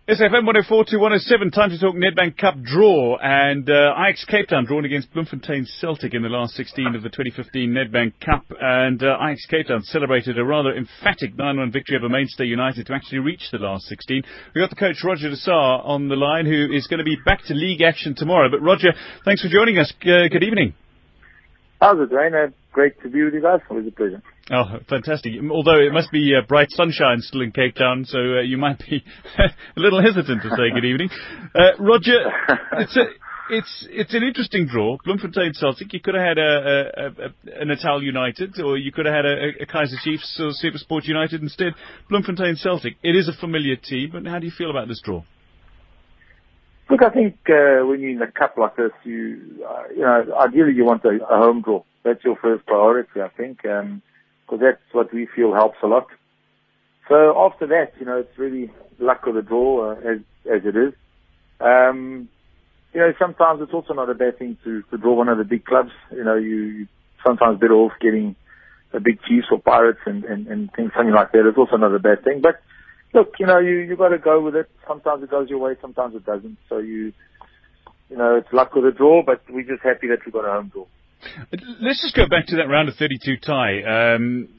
SFM 0.05 0.43
104 0.43 0.83
to 0.83 0.97
107, 0.97 1.51
time 1.51 1.69
to 1.69 1.79
talk 1.79 1.95
Nedbank 1.95 2.37
Cup 2.37 2.61
draw. 2.61 3.15
And 3.21 3.69
uh, 3.69 3.95
Ajax 3.97 4.25
Cape 4.25 4.49
Town 4.49 4.65
drawn 4.65 4.83
against 4.83 5.13
Bloemfontein 5.13 5.65
Celtic 5.79 6.13
in 6.13 6.23
the 6.23 6.27
last 6.27 6.55
16 6.55 6.87
of 6.93 7.03
the 7.03 7.09
2015 7.09 7.71
Nedbank 7.71 8.19
Cup. 8.19 8.43
And 8.59 9.01
uh, 9.01 9.15
Ajax 9.23 9.45
Cape 9.45 9.67
Town 9.67 9.81
celebrated 9.83 10.37
a 10.37 10.43
rather 10.43 10.75
emphatic 10.75 11.37
9-1 11.37 11.71
victory 11.71 11.95
over 11.95 12.09
Mainstay 12.09 12.43
United 12.43 12.87
to 12.87 12.93
actually 12.93 13.19
reach 13.19 13.47
the 13.53 13.59
last 13.59 13.85
16. 13.85 14.23
We've 14.53 14.61
got 14.61 14.71
the 14.71 14.75
coach 14.75 15.01
Roger 15.05 15.29
de 15.29 15.37
Sá 15.37 15.79
on 15.85 16.09
the 16.09 16.17
line, 16.17 16.47
who 16.47 16.67
is 16.73 16.85
going 16.87 16.97
to 16.97 17.05
be 17.05 17.15
back 17.23 17.41
to 17.45 17.53
league 17.53 17.81
action 17.81 18.13
tomorrow. 18.13 18.49
But 18.51 18.61
Roger, 18.61 18.91
thanks 19.23 19.41
for 19.41 19.47
joining 19.47 19.77
us. 19.77 19.93
Good 20.01 20.43
evening. 20.43 20.73
How's 21.79 21.99
it, 22.01 22.13
Rainer? 22.13 22.51
Great 22.73 23.01
to 23.03 23.09
be 23.09 23.23
with 23.23 23.35
you 23.35 23.41
guys. 23.41 23.61
Always 23.69 23.87
a 23.87 23.91
pleasure. 23.91 24.21
Oh, 24.51 24.79
fantastic. 24.89 25.33
Although 25.49 25.79
it 25.79 25.93
must 25.93 26.11
be 26.11 26.33
uh, 26.35 26.45
bright 26.45 26.69
sunshine 26.71 27.21
still 27.21 27.41
in 27.41 27.51
Cape 27.51 27.75
Town, 27.75 28.03
so 28.03 28.17
uh, 28.19 28.41
you 28.41 28.57
might 28.57 28.77
be 28.79 29.03
a 29.39 29.79
little 29.79 30.01
hesitant 30.01 30.41
to 30.41 30.49
say 30.49 30.69
good 30.73 30.83
evening. 30.83 31.09
Uh, 31.55 31.71
Roger, 31.79 32.19
it's 32.73 32.97
a, 32.97 33.03
it's 33.49 33.87
it's 33.89 34.13
an 34.13 34.23
interesting 34.23 34.67
draw. 34.67 34.97
Bloemfontein 35.05 35.53
Celtic. 35.53 35.93
You 35.93 36.01
could 36.01 36.15
have 36.15 36.23
had 36.23 36.37
a, 36.37 36.41
a, 36.41 37.05
a, 37.05 37.61
a 37.61 37.65
Natal 37.65 38.03
United, 38.03 38.59
or 38.59 38.77
you 38.77 38.91
could 38.91 39.05
have 39.05 39.15
had 39.15 39.25
a, 39.25 39.61
a 39.61 39.65
Kaizer 39.65 39.99
Chiefs 40.03 40.37
or 40.41 40.51
Supersport 40.51 41.05
United 41.05 41.41
instead. 41.41 41.73
Bloemfontein 42.09 42.57
Celtic. 42.57 42.95
It 43.01 43.15
is 43.15 43.29
a 43.29 43.33
familiar 43.39 43.77
team, 43.77 44.09
but 44.11 44.25
how 44.25 44.39
do 44.39 44.45
you 44.45 44.51
feel 44.51 44.71
about 44.71 44.89
this 44.89 44.99
draw? 45.01 45.23
Look, 46.89 47.01
I 47.01 47.09
think 47.11 47.37
uh, 47.47 47.85
when 47.87 48.01
you're 48.01 48.11
in 48.11 48.21
a 48.21 48.29
cup 48.29 48.57
like 48.57 48.75
this, 48.75 48.91
you 49.05 49.63
uh, 49.65 49.83
you 49.95 50.01
know 50.01 50.35
ideally 50.37 50.73
you 50.73 50.83
want 50.83 51.05
a, 51.05 51.23
a 51.23 51.37
home 51.37 51.61
draw. 51.61 51.83
That's 52.03 52.23
your 52.25 52.35
first 52.35 52.65
priority, 52.65 53.21
I 53.21 53.29
think. 53.29 53.65
Um, 53.65 54.01
because 54.53 54.63
that's 54.63 54.93
what 54.93 55.13
we 55.13 55.27
feel 55.35 55.53
helps 55.53 55.77
a 55.83 55.87
lot. 55.87 56.07
So 57.09 57.35
after 57.37 57.67
that, 57.67 57.93
you 57.99 58.05
know, 58.05 58.17
it's 58.17 58.37
really 58.37 58.71
luck 58.99 59.25
of 59.27 59.35
the 59.35 59.41
draw 59.41 59.91
uh, 59.91 59.95
as 59.95 60.19
as 60.45 60.61
it 60.65 60.75
is. 60.75 60.93
Um, 61.59 62.29
you 62.93 62.99
know, 62.99 63.11
sometimes 63.17 63.61
it's 63.61 63.73
also 63.73 63.93
not 63.93 64.09
a 64.09 64.13
bad 64.13 64.37
thing 64.37 64.57
to 64.63 64.83
to 64.91 64.97
draw 64.97 65.15
one 65.15 65.29
of 65.29 65.37
the 65.37 65.43
big 65.43 65.65
clubs. 65.65 65.91
You 66.11 66.23
know, 66.23 66.35
you, 66.35 66.87
sometimes 67.25 67.59
better 67.59 67.73
off 67.73 67.93
getting 67.99 68.35
a 68.93 68.99
big 68.99 69.21
Chiefs 69.23 69.47
or 69.51 69.59
Pirates 69.59 69.99
and 70.05 70.23
and 70.23 70.47
and 70.47 70.71
things 70.73 70.91
something 70.95 71.13
like 71.13 71.31
that. 71.31 71.47
It's 71.47 71.57
also 71.57 71.77
not 71.77 71.95
a 71.95 71.99
bad 71.99 72.23
thing. 72.23 72.41
But 72.41 72.61
look, 73.13 73.33
you 73.39 73.47
know, 73.47 73.59
you 73.59 73.79
you 73.79 73.95
got 73.95 74.09
to 74.09 74.19
go 74.19 74.39
with 74.41 74.55
it. 74.55 74.69
Sometimes 74.87 75.23
it 75.23 75.31
goes 75.31 75.49
your 75.49 75.59
way, 75.59 75.75
sometimes 75.81 76.15
it 76.15 76.25
doesn't. 76.25 76.57
So 76.69 76.77
you 76.77 77.11
you 78.09 78.17
know, 78.17 78.35
it's 78.35 78.53
luck 78.53 78.75
of 78.75 78.83
the 78.83 78.91
draw, 78.91 79.23
but 79.23 79.41
we're 79.49 79.63
just 79.63 79.81
happy 79.81 80.07
that 80.09 80.23
we 80.25 80.31
got 80.31 80.45
a 80.45 80.51
home 80.51 80.67
draw. 80.71 80.85
Let's 81.81 82.01
just 82.01 82.15
go 82.15 82.27
back 82.27 82.47
to 82.47 82.57
that 82.57 82.67
round 82.67 82.89
of 82.89 82.95
32 82.95 83.37
tie. 83.37 83.81
Um, 83.83 84.49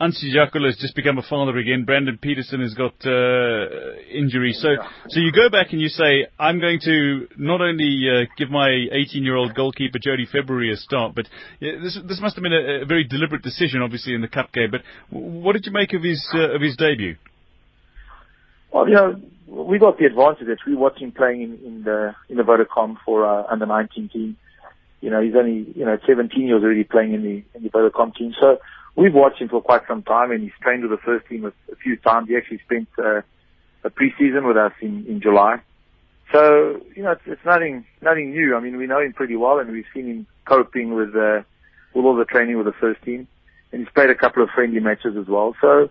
Ansi 0.00 0.32
Jakula 0.34 0.66
has 0.66 0.78
just 0.78 0.96
become 0.96 1.18
a 1.18 1.22
father 1.22 1.58
again. 1.58 1.84
Brandon 1.84 2.18
Peterson 2.20 2.60
has 2.60 2.72
got 2.72 2.94
uh, 3.04 4.00
injury. 4.10 4.52
So, 4.54 4.68
so 5.08 5.20
you 5.20 5.30
go 5.30 5.50
back 5.50 5.72
and 5.72 5.80
you 5.80 5.88
say, 5.88 6.26
I'm 6.38 6.58
going 6.58 6.80
to 6.84 7.28
not 7.36 7.60
only 7.60 8.06
uh, 8.08 8.24
give 8.38 8.50
my 8.50 8.68
18-year-old 8.68 9.54
goalkeeper 9.54 9.98
Jody 10.02 10.26
February 10.30 10.72
a 10.72 10.76
start, 10.76 11.14
but 11.14 11.26
this 11.60 11.98
this 12.08 12.20
must 12.20 12.34
have 12.36 12.42
been 12.42 12.54
a, 12.54 12.82
a, 12.82 12.86
very 12.86 13.04
deliberate 13.04 13.42
decision, 13.42 13.82
obviously 13.82 14.14
in 14.14 14.22
the 14.22 14.28
cup 14.28 14.52
game. 14.52 14.70
But 14.70 14.80
what 15.10 15.52
did 15.52 15.66
you 15.66 15.72
make 15.72 15.92
of 15.92 16.02
his 16.02 16.26
uh, 16.34 16.54
of 16.54 16.62
his 16.62 16.76
debut? 16.76 17.16
Well, 18.72 18.88
you 18.88 18.94
know, 18.94 19.20
we 19.48 19.78
got 19.78 19.98
the 19.98 20.06
advantage 20.06 20.46
that 20.46 20.58
we 20.66 20.76
watched 20.76 21.02
him 21.02 21.12
playing 21.12 21.42
in, 21.42 21.58
in 21.66 21.82
the 21.82 22.14
in 22.30 22.38
the 22.38 22.42
Vodacom 22.42 22.96
for 23.04 23.26
our 23.26 23.52
under 23.52 23.66
19 23.66 24.08
team 24.08 24.38
you 25.00 25.10
know, 25.10 25.20
he's 25.22 25.34
only, 25.34 25.66
you 25.74 25.84
know, 25.84 25.98
17 26.06 26.46
years 26.46 26.62
already 26.62 26.84
playing 26.84 27.14
in 27.14 27.22
the, 27.22 27.42
in 27.54 27.62
the 27.62 27.70
Vodacom 27.70 28.14
team. 28.14 28.34
So 28.38 28.58
we've 28.96 29.14
watched 29.14 29.40
him 29.40 29.48
for 29.48 29.62
quite 29.62 29.82
some 29.88 30.02
time 30.02 30.30
and 30.30 30.42
he's 30.42 30.52
trained 30.60 30.82
with 30.82 30.90
the 30.90 31.04
first 31.04 31.26
team 31.26 31.44
a, 31.44 31.72
a 31.72 31.76
few 31.76 31.96
times. 31.96 32.28
He 32.28 32.36
actually 32.36 32.60
spent 32.64 32.88
uh, 32.98 33.22
a 33.82 33.90
preseason 33.90 34.46
with 34.46 34.56
us 34.56 34.72
in, 34.80 35.06
in 35.06 35.20
July. 35.20 35.60
So, 36.32 36.80
you 36.94 37.02
know, 37.02 37.12
it's, 37.12 37.22
it's 37.26 37.44
nothing, 37.44 37.86
nothing 38.02 38.30
new. 38.32 38.54
I 38.54 38.60
mean, 38.60 38.76
we 38.76 38.86
know 38.86 39.00
him 39.00 39.12
pretty 39.12 39.36
well 39.36 39.58
and 39.58 39.72
we've 39.72 39.86
seen 39.94 40.06
him 40.06 40.26
coping 40.44 40.94
with, 40.94 41.16
uh, 41.16 41.42
with 41.94 42.04
all 42.04 42.16
the 42.16 42.24
training 42.26 42.58
with 42.58 42.66
the 42.66 42.72
first 42.72 43.02
team. 43.02 43.26
And 43.72 43.80
he's 43.80 43.92
played 43.92 44.10
a 44.10 44.14
couple 44.14 44.42
of 44.42 44.50
friendly 44.50 44.80
matches 44.80 45.16
as 45.16 45.26
well. 45.28 45.56
So, 45.60 45.88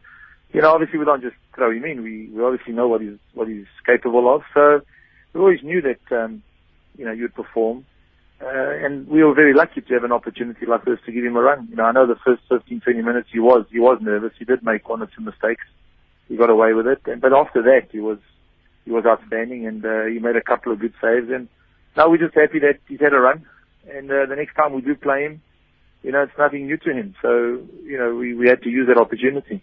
you 0.53 0.61
know, 0.61 0.71
obviously 0.71 0.99
we 0.99 1.05
don't 1.05 1.21
just 1.21 1.35
throw 1.55 1.71
him 1.71 1.83
in. 1.83 2.03
We, 2.03 2.27
we 2.27 2.43
obviously 2.43 2.73
know 2.73 2.87
what 2.87 3.01
he's, 3.01 3.17
what 3.33 3.47
he's 3.47 3.65
capable 3.85 4.33
of. 4.33 4.43
So 4.53 4.81
we 5.33 5.39
always 5.39 5.63
knew 5.63 5.81
that, 5.81 6.15
um, 6.15 6.43
you 6.95 7.05
know, 7.05 7.11
you'd 7.11 7.33
perform. 7.33 7.85
Uh, 8.41 8.85
and 8.85 9.07
we 9.07 9.21
were 9.23 9.33
very 9.33 9.53
lucky 9.53 9.81
to 9.81 9.93
have 9.93 10.05
an 10.05 10.13
opportunity 10.13 10.65
like 10.65 10.85
this 10.85 10.99
to 11.05 11.11
give 11.11 11.25
him 11.25 11.35
a 11.35 11.41
run. 11.41 11.67
You 11.69 11.75
know, 11.75 11.83
I 11.83 11.91
know 11.91 12.07
the 12.07 12.15
first 12.25 12.41
15, 12.47 12.79
20 12.81 13.01
minutes 13.01 13.29
he 13.31 13.39
was, 13.39 13.65
he 13.69 13.79
was 13.79 13.99
nervous. 14.01 14.31
He 14.39 14.45
did 14.45 14.63
make 14.63 14.87
one 14.87 15.01
or 15.01 15.07
two 15.07 15.21
mistakes. 15.21 15.65
He 16.29 16.37
got 16.37 16.49
away 16.49 16.73
with 16.73 16.87
it. 16.87 17.01
And, 17.05 17.19
but 17.19 17.33
after 17.33 17.61
that, 17.63 17.89
he 17.91 17.99
was, 17.99 18.19
he 18.85 18.91
was 18.91 19.05
outstanding 19.05 19.67
and, 19.67 19.85
uh, 19.85 20.05
he 20.05 20.19
made 20.19 20.37
a 20.37 20.41
couple 20.41 20.71
of 20.71 20.79
good 20.79 20.93
saves. 21.01 21.29
And 21.29 21.49
now 21.97 22.09
we're 22.09 22.17
just 22.17 22.35
happy 22.35 22.59
that 22.59 22.79
he's 22.87 23.01
had 23.01 23.13
a 23.13 23.19
run. 23.19 23.45
And, 23.91 24.09
uh, 24.09 24.25
the 24.25 24.35
next 24.37 24.55
time 24.55 24.73
we 24.73 24.81
do 24.81 24.95
play 24.95 25.23
him, 25.23 25.41
you 26.01 26.13
know, 26.13 26.23
it's 26.23 26.37
nothing 26.37 26.67
new 26.67 26.77
to 26.77 26.93
him. 26.93 27.15
So, 27.21 27.61
you 27.83 27.97
know, 27.97 28.15
we, 28.15 28.35
we 28.35 28.47
had 28.47 28.61
to 28.63 28.69
use 28.69 28.87
that 28.87 28.97
opportunity. 28.97 29.61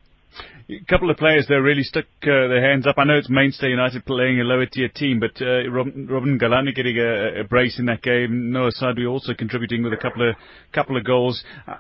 A 0.69 0.85
couple 0.89 1.11
of 1.11 1.17
players 1.17 1.47
there 1.49 1.63
really 1.63 1.85
stuck 1.85 2.07
uh, 2.23 2.49
their 2.49 2.61
hands 2.61 2.87
up. 2.87 2.97
I 2.99 3.05
know 3.05 3.17
it's 3.17 3.31
Mainstay 3.31 3.69
United 3.69 4.05
playing 4.05 4.41
a 4.41 4.45
lower 4.45 4.67
tier 4.67 4.89
team, 4.89 5.21
but 5.21 5.41
uh, 5.41 5.71
Robin, 5.71 6.09
Robin 6.11 6.39
Galani 6.39 6.75
getting 6.75 6.99
a, 6.99 7.41
a, 7.41 7.45
brace 7.45 7.79
in 7.79 7.87
that 7.87 8.03
game. 8.03 8.51
Noah 8.51 8.73
Sadwi 8.73 9.09
also 9.09 9.33
contributing 9.33 9.85
with 9.85 9.93
a 9.93 9.97
couple 9.97 10.29
of 10.29 10.35
couple 10.73 10.97
of 10.97 11.05
goals. 11.05 11.45
Uh, 11.69 11.77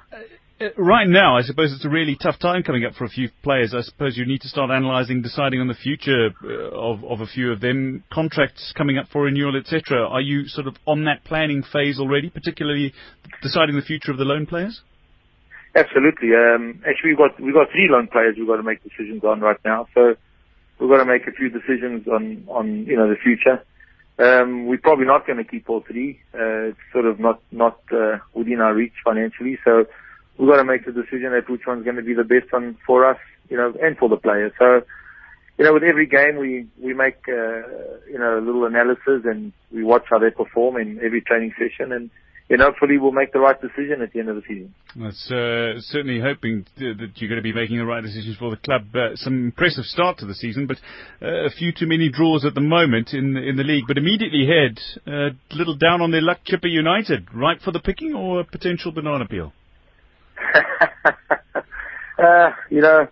uh, 0.58 0.68
right 0.78 1.06
now, 1.06 1.36
I 1.36 1.42
suppose 1.42 1.72
it's 1.72 1.84
a 1.84 1.90
really 1.90 2.16
tough 2.16 2.38
time 2.38 2.62
coming 2.62 2.84
up 2.84 2.94
for 2.94 3.04
a 3.04 3.10
few 3.10 3.28
players. 3.42 3.74
I 3.76 3.82
suppose 3.82 4.16
you 4.16 4.24
need 4.24 4.40
to 4.40 4.48
start 4.48 4.70
analysing, 4.70 5.20
deciding 5.20 5.60
on 5.60 5.68
the 5.68 5.74
future 5.74 6.30
uh, 6.42 6.70
of, 6.74 7.04
of 7.04 7.20
a 7.20 7.26
few 7.26 7.52
of 7.52 7.60
them, 7.60 8.04
contracts 8.10 8.72
coming 8.74 8.96
up 8.96 9.08
for 9.12 9.24
renewal, 9.24 9.56
etc. 9.56 10.06
Are 10.06 10.20
you 10.20 10.46
sort 10.46 10.66
of 10.66 10.76
on 10.86 11.04
that 11.04 11.24
planning 11.24 11.62
phase 11.62 12.00
already, 12.00 12.30
particularly 12.30 12.94
deciding 13.42 13.76
the 13.76 13.82
future 13.82 14.10
of 14.10 14.16
the 14.16 14.24
loan 14.24 14.46
players? 14.46 14.80
Absolutely. 15.76 16.30
Um, 16.34 16.82
actually, 16.88 17.10
we've 17.10 17.18
got 17.18 17.38
we've 17.38 17.52
got 17.54 17.70
three 17.70 17.88
loan 17.90 18.08
players 18.08 18.36
we've 18.38 18.46
got 18.46 18.56
to 18.56 18.62
make 18.62 18.82
decisions 18.82 19.22
on 19.24 19.40
right 19.40 19.60
now. 19.62 19.86
So 19.94 20.14
we've 20.78 20.88
got 20.88 20.98
to 20.98 21.04
make 21.04 21.26
a 21.26 21.32
few 21.32 21.50
decisions 21.50 22.08
on 22.08 22.44
on 22.48 22.86
you 22.86 22.96
know 22.96 23.08
the 23.10 23.16
future. 23.16 23.62
Um, 24.18 24.64
we're 24.66 24.78
probably 24.78 25.04
not 25.04 25.26
going 25.26 25.36
to 25.36 25.44
keep 25.44 25.68
all 25.68 25.82
three. 25.86 26.18
Uh, 26.32 26.72
it's 26.72 26.78
sort 26.94 27.04
of 27.04 27.20
not 27.20 27.42
not 27.52 27.78
uh, 27.92 28.16
within 28.32 28.62
our 28.62 28.74
reach 28.74 28.94
financially. 29.04 29.58
So 29.66 29.84
we've 30.38 30.48
got 30.48 30.56
to 30.56 30.64
make 30.64 30.86
the 30.86 30.92
decision 30.92 31.34
at 31.34 31.50
which 31.50 31.66
one's 31.66 31.84
going 31.84 31.96
to 31.96 32.02
be 32.02 32.14
the 32.14 32.24
best 32.24 32.50
one 32.50 32.78
for 32.86 33.04
us, 33.04 33.18
you 33.50 33.58
know, 33.58 33.74
and 33.82 33.98
for 33.98 34.08
the 34.08 34.16
players. 34.16 34.52
So, 34.58 34.80
you 35.58 35.64
know, 35.66 35.74
with 35.74 35.82
every 35.82 36.06
game 36.06 36.38
we 36.38 36.66
we 36.80 36.94
make 36.94 37.18
uh, 37.28 37.68
you 38.08 38.18
know 38.18 38.38
a 38.38 38.40
little 38.40 38.64
analysis 38.64 39.26
and 39.26 39.52
we 39.70 39.84
watch 39.84 40.04
how 40.08 40.18
they 40.18 40.30
perform 40.30 40.78
in 40.78 41.00
every 41.04 41.20
training 41.20 41.52
session 41.58 41.92
and. 41.92 42.08
And 42.48 42.62
hopefully 42.62 42.96
we'll 42.96 43.10
make 43.10 43.32
the 43.32 43.40
right 43.40 43.60
decision 43.60 44.02
at 44.02 44.12
the 44.12 44.20
end 44.20 44.28
of 44.28 44.36
the 44.36 44.42
season. 44.42 44.72
That's 44.94 45.30
uh, 45.32 45.80
certainly 45.80 46.20
hoping 46.20 46.64
that 46.76 47.10
you're 47.16 47.28
going 47.28 47.42
to 47.42 47.42
be 47.42 47.52
making 47.52 47.78
the 47.78 47.84
right 47.84 48.02
decisions 48.02 48.36
for 48.36 48.50
the 48.50 48.56
club. 48.56 48.86
Uh, 48.94 49.16
some 49.16 49.46
impressive 49.46 49.84
start 49.84 50.18
to 50.18 50.26
the 50.26 50.34
season, 50.34 50.68
but 50.68 50.76
uh, 51.20 51.46
a 51.46 51.50
few 51.50 51.72
too 51.72 51.86
many 51.86 52.08
draws 52.08 52.44
at 52.44 52.54
the 52.54 52.60
moment 52.60 53.12
in 53.12 53.34
the, 53.34 53.40
in 53.40 53.56
the 53.56 53.64
league. 53.64 53.84
But 53.88 53.98
immediately 53.98 54.44
ahead, 54.44 54.78
a 55.08 55.26
uh, 55.26 55.30
little 55.56 55.76
down 55.76 56.00
on 56.00 56.12
their 56.12 56.22
luck, 56.22 56.38
Chippa 56.46 56.70
United, 56.70 57.34
right 57.34 57.60
for 57.60 57.72
the 57.72 57.80
picking 57.80 58.14
or 58.14 58.40
a 58.40 58.44
potential 58.44 58.92
banana 58.92 59.26
peel? 59.26 59.52
uh, 62.18 62.50
you 62.70 62.80
know, 62.80 63.08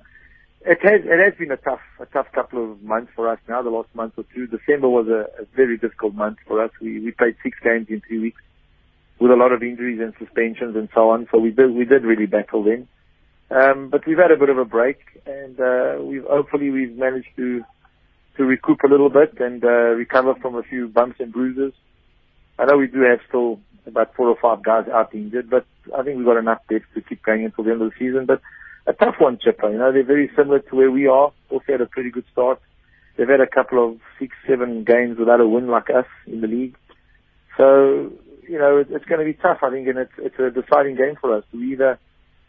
it 0.64 0.79
has 0.81 1.00
it 1.05 1.25
has 1.25 1.37
been 1.37 1.50
a 1.50 1.57
tough 1.57 1.81
a 1.99 2.07
tough 2.07 2.26
couple 2.33 2.73
of 2.73 2.83
months 2.83 3.11
for 3.17 3.29
us 3.29 3.41
now. 3.49 3.62
The 3.62 3.71
last 3.71 3.88
month 3.95 4.14
or 4.17 4.25
two, 4.33 4.47
December 4.47 4.88
was 4.88 5.09
a, 5.09 5.43
a 5.43 5.47
very 5.57 5.76
difficult 5.76 6.14
month 6.14 6.38
for 6.47 6.62
us. 6.62 6.71
We 6.81 7.00
we 7.00 7.11
played 7.11 7.35
six 7.43 7.59
games 7.64 7.88
in 7.91 8.00
three 8.07 8.21
weeks 8.21 8.41
with 9.18 9.30
a 9.30 9.37
lot 9.37 9.52
of 9.52 9.62
injuries 9.62 10.00
and 10.00 10.12
suspensions 10.18 10.76
and 10.76 10.88
so 10.94 11.11
on. 11.11 11.28
So 11.30 11.38
we 11.38 11.50
did 11.50 11.75
we 11.75 11.85
did 11.85 12.04
really 12.04 12.26
battle 12.26 12.62
then. 12.62 12.88
Um, 13.50 13.88
but 13.90 14.06
we've 14.06 14.18
had 14.18 14.30
a 14.30 14.37
bit 14.37 14.49
of 14.49 14.59
a 14.59 14.64
break, 14.64 14.99
and 15.26 15.59
uh, 15.61 16.02
we've 16.02 16.25
hopefully 16.25 16.71
we've 16.71 16.97
managed 16.97 17.28
to 17.37 17.64
to 18.37 18.44
recoup 18.44 18.83
a 18.83 18.88
little 18.88 19.11
bit 19.11 19.38
and 19.38 19.64
uh, 19.64 19.68
recover 19.68 20.35
from 20.35 20.56
a 20.56 20.62
few 20.62 20.88
bumps 20.88 21.21
and 21.21 21.33
bruises. 21.33 21.73
I 22.59 22.64
know 22.64 22.76
we 22.76 22.88
do 22.88 23.02
have 23.02 23.21
still 23.28 23.61
about 23.87 24.14
four 24.14 24.28
or 24.28 24.37
five 24.40 24.64
guys 24.64 24.88
out 24.92 25.14
injured, 25.14 25.50
but 25.50 25.66
I 25.97 26.02
think 26.02 26.16
we've 26.16 26.26
got 26.26 26.38
enough 26.38 26.61
depth 26.68 26.87
to 26.94 27.00
keep 27.00 27.23
going 27.23 27.44
until 27.44 27.64
the 27.64 27.73
end 27.73 27.83
of 27.83 27.90
the 27.90 27.97
season. 27.99 28.26
But 28.26 28.40
a 28.87 28.92
tough 28.92 29.16
one, 29.18 29.38
Chippa. 29.38 29.71
You 29.71 29.78
know, 29.78 29.92
they're 29.92 30.04
very 30.04 30.30
similar 30.37 30.61
to 30.61 30.76
where 30.76 30.90
we 30.90 31.06
are. 31.06 31.33
Also 31.50 31.64
had 31.68 31.80
a 31.80 31.87
pretty 31.87 32.11
good 32.11 32.25
start. 32.33 32.61
They've 33.16 33.28
had 33.28 33.40
a 33.40 33.47
couple 33.47 33.87
of 33.87 34.00
six, 34.18 34.35
seven 34.49 34.85
games 34.85 35.18
without 35.18 35.40
a 35.40 35.47
win 35.47 35.68
like 35.68 35.90
us 35.90 36.06
in 36.26 36.40
the 36.40 36.49
league. 36.49 36.76
So, 37.56 38.12
you 38.48 38.58
know, 38.58 38.78
it, 38.78 38.88
it's 38.90 39.04
going 39.04 39.20
to 39.20 39.24
be 39.24 39.34
tough, 39.34 39.58
I 39.62 39.70
think, 39.70 39.88
and 39.88 39.98
it's, 39.98 40.12
it's 40.18 40.38
a 40.38 40.50
deciding 40.50 40.96
game 40.96 41.16
for 41.20 41.36
us. 41.36 41.44
We 41.52 41.72
either, 41.72 41.98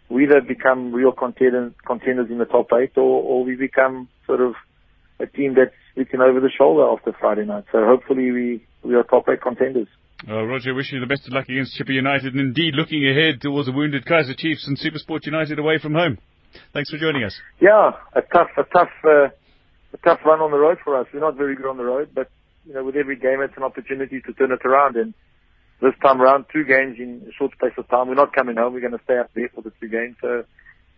we 0.09 0.23
either 0.23 0.41
become 0.41 0.93
real 0.93 1.11
contenders, 1.11 1.73
contenders 1.85 2.29
in 2.29 2.37
the 2.37 2.45
top 2.45 2.67
eight 2.73 2.97
or, 2.97 3.23
or 3.23 3.43
we 3.43 3.55
become 3.55 4.07
sort 4.25 4.41
of 4.41 4.53
a 5.19 5.25
team 5.25 5.55
that's 5.55 5.75
looking 5.95 6.21
over 6.21 6.39
the 6.39 6.51
shoulder 6.55 6.89
after 6.91 7.13
Friday 7.19 7.45
night. 7.45 7.65
So 7.71 7.85
hopefully 7.85 8.31
we, 8.31 8.65
we 8.83 8.95
are 8.95 9.03
top 9.03 9.27
eight 9.29 9.41
contenders. 9.41 9.87
Uh, 10.27 10.43
Roger, 10.43 10.73
wish 10.73 10.91
you 10.91 10.99
the 10.99 11.05
best 11.05 11.27
of 11.27 11.33
luck 11.33 11.49
against 11.49 11.79
Chippa 11.79 11.93
United 11.93 12.33
and 12.33 12.39
indeed 12.39 12.73
looking 12.75 13.07
ahead 13.07 13.41
towards 13.41 13.67
the 13.67 13.73
wounded 13.73 14.05
Kaizer 14.05 14.37
Chiefs 14.37 14.67
and 14.67 14.77
Supersport 14.77 15.25
United 15.25 15.59
away 15.59 15.77
from 15.77 15.93
home. 15.93 16.17
Thanks 16.73 16.89
for 16.89 16.97
joining 16.97 17.23
us. 17.23 17.37
Yeah, 17.59 17.91
a 18.13 18.21
tough, 18.21 18.47
a 18.57 18.63
tough, 18.63 18.89
uh, 19.03 19.27
a 19.93 19.97
tough 20.03 20.19
run 20.25 20.39
on 20.39 20.51
the 20.51 20.57
road 20.57 20.77
for 20.83 20.99
us. 20.99 21.07
We're 21.13 21.19
not 21.19 21.35
very 21.35 21.55
good 21.55 21.65
on 21.65 21.77
the 21.77 21.83
road, 21.83 22.09
but 22.13 22.29
you 22.65 22.73
know, 22.73 22.83
with 22.83 22.95
every 22.95 23.17
game, 23.17 23.41
it's 23.41 23.55
an 23.57 23.63
opportunity 23.63 24.21
to 24.21 24.33
turn 24.33 24.51
it 24.51 24.65
around. 24.65 24.95
And 24.95 25.13
this 25.81 25.93
time 26.01 26.21
around, 26.21 26.45
two 26.51 26.63
games 26.63 26.97
in 26.99 27.27
a 27.27 27.33
short 27.33 27.51
space 27.53 27.73
of 27.77 27.87
time. 27.89 28.07
We're 28.07 28.15
not 28.15 28.33
coming 28.33 28.55
home. 28.57 28.73
We're 28.73 28.81
going 28.81 28.97
to 28.97 29.03
stay 29.03 29.17
up 29.17 29.31
there 29.35 29.49
for 29.53 29.61
the 29.61 29.71
two 29.79 29.87
games. 29.89 30.15
So 30.21 30.43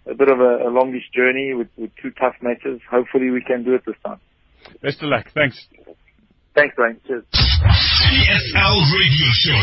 a 0.10 0.14
bit 0.14 0.30
of 0.30 0.40
a, 0.40 0.68
a 0.68 0.70
longish 0.70 1.10
journey 1.14 1.54
with, 1.54 1.68
with 1.78 1.92
two 2.02 2.12
tough 2.12 2.36
matches. 2.42 2.82
Hopefully, 2.90 3.30
we 3.30 3.42
can 3.42 3.64
do 3.64 3.76
it 3.76 3.84
this 3.86 3.96
time. 4.06 4.20
Best 4.82 5.02
of 5.02 5.10
luck. 5.10 5.28
Thanks. 5.34 5.68
Thanks, 6.56 6.76
Brian. 6.76 7.00
Cheers. 7.06 7.24
PSL 7.34 8.78
Radio 8.94 9.28
Show. 9.34 9.62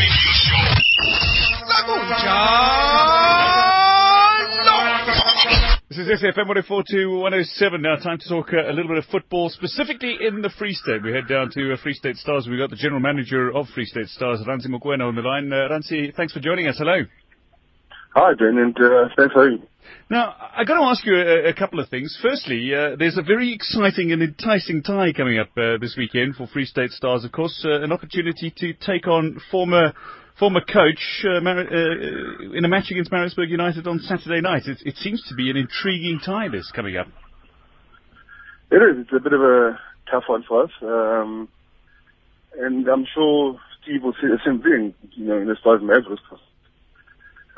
This 5.90 5.98
is 5.98 6.22
SFM 6.22 6.48
104 6.48 7.18
107. 7.20 7.82
Now, 7.82 7.96
time 7.96 8.16
to 8.16 8.26
talk 8.26 8.54
uh, 8.54 8.70
a 8.70 8.72
little 8.72 8.88
bit 8.88 8.96
of 8.96 9.04
football, 9.04 9.50
specifically 9.50 10.16
in 10.18 10.40
the 10.40 10.48
Free 10.48 10.72
State. 10.72 11.02
We 11.02 11.12
head 11.12 11.28
down 11.28 11.50
to 11.50 11.74
uh, 11.74 11.76
Free 11.76 11.92
State 11.92 12.16
Stars. 12.16 12.46
We've 12.48 12.58
got 12.58 12.70
the 12.70 12.76
general 12.76 13.00
manager 13.00 13.54
of 13.54 13.66
Free 13.74 13.84
State 13.84 14.08
Stars, 14.08 14.40
Rantsi 14.48 14.68
Mokoena, 14.68 15.06
on 15.06 15.14
the 15.14 15.20
line. 15.20 15.52
Uh, 15.52 15.68
Rantsi, 15.68 16.14
thanks 16.16 16.32
for 16.32 16.40
joining 16.40 16.68
us. 16.68 16.76
Hello. 16.78 17.02
Hi, 18.14 18.32
Ben, 18.32 18.56
and 18.56 18.74
uh, 18.78 19.12
thanks 19.14 19.34
for 19.34 19.44
having 19.44 19.60
me. 19.60 19.68
Now, 20.08 20.34
I've 20.56 20.66
got 20.66 20.80
to 20.80 20.86
ask 20.86 21.04
you 21.04 21.16
a, 21.16 21.50
a 21.50 21.52
couple 21.52 21.78
of 21.80 21.90
things. 21.90 22.18
Firstly, 22.22 22.74
uh, 22.74 22.96
there's 22.98 23.18
a 23.18 23.22
very 23.22 23.52
exciting 23.52 24.10
and 24.10 24.22
enticing 24.22 24.82
tie 24.82 25.12
coming 25.12 25.38
up 25.38 25.50
uh, 25.58 25.76
this 25.78 25.96
weekend 25.98 26.36
for 26.36 26.46
Free 26.46 26.64
State 26.64 26.92
Stars, 26.92 27.26
of 27.26 27.32
course, 27.32 27.62
uh, 27.62 27.82
an 27.82 27.92
opportunity 27.92 28.50
to 28.56 28.72
take 28.72 29.06
on 29.06 29.38
former 29.50 29.92
former 30.44 30.60
coach 30.60 31.24
uh, 31.24 31.40
Mar- 31.40 31.58
uh, 31.58 32.52
in 32.52 32.66
a 32.66 32.68
match 32.68 32.90
against 32.90 33.10
Maritzburg 33.10 33.48
United 33.48 33.86
on 33.86 33.98
Saturday 34.00 34.42
night. 34.42 34.64
It, 34.66 34.76
it, 34.84 34.96
seems 34.96 35.22
to 35.30 35.34
be 35.34 35.48
an 35.48 35.56
intriguing 35.56 36.20
tie, 36.22 36.48
this 36.48 36.70
coming 36.76 36.98
up. 36.98 37.06
It 38.70 38.76
is. 38.76 38.98
It's 38.98 39.12
a 39.16 39.20
bit 39.20 39.32
of 39.32 39.40
a 39.40 39.80
tough 40.10 40.24
one 40.26 40.44
for 40.46 40.64
us. 40.64 40.70
Um, 40.82 41.48
and 42.58 42.86
I'm 42.88 43.06
sure 43.14 43.58
Steve 43.80 44.02
will 44.02 44.12
say 44.12 44.28
the 44.28 44.38
same 44.44 44.60
thing, 44.60 44.92
you 45.12 45.24
know, 45.24 45.50
as 45.50 45.56
far 45.64 45.76
as 45.76 45.82
Mavericks 45.82 46.20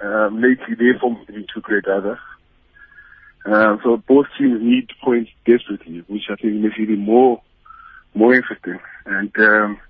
um, 0.01 0.41
lately, 0.41 0.77
their 0.79 0.97
form 1.01 1.17
has 1.17 1.27
been 1.27 1.47
too 1.53 1.61
great 1.63 1.85
either. 1.89 2.21
Um, 3.47 3.81
so 3.83 3.97
both 3.97 4.27
teams 4.39 4.61
need 4.63 4.91
points 5.03 5.31
desperately, 5.45 6.05
which 6.07 6.31
I 6.31 6.37
think 6.37 6.55
makes 6.55 6.77
it 6.79 6.83
even 6.83 7.01
more, 7.01 7.43
more 8.15 8.33
interesting. 8.33 8.79
And, 9.07 9.33
um, 9.39 9.81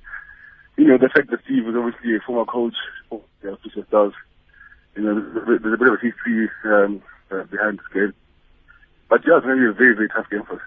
you 0.76 0.84
know, 0.84 0.98
the 0.98 1.08
fact 1.08 1.30
that 1.30 1.40
Steve 1.44 1.64
was 1.64 1.74
obviously 1.76 2.16
a 2.16 2.20
former 2.20 2.44
coach 2.44 2.74
for 3.08 3.22
the 3.42 3.56
Fisher 3.62 3.84
Stars, 3.88 4.12
you 4.94 5.02
know, 5.02 5.14
there's 5.20 5.74
a 5.74 5.76
bit 5.76 5.88
of 5.88 5.94
a 5.94 6.00
history, 6.00 6.50
um, 6.64 7.02
uh, 7.30 7.44
behind 7.44 7.78
this 7.78 7.86
game. 7.92 8.14
But 9.08 9.22
yeah, 9.26 9.36
it's 9.36 9.46
going 9.46 9.58
to 9.58 9.62
be 9.62 9.70
a 9.70 9.72
very, 9.72 9.94
very 9.94 10.08
tough 10.08 10.28
game 10.30 10.44
for 10.44 10.54
us. 10.54 10.62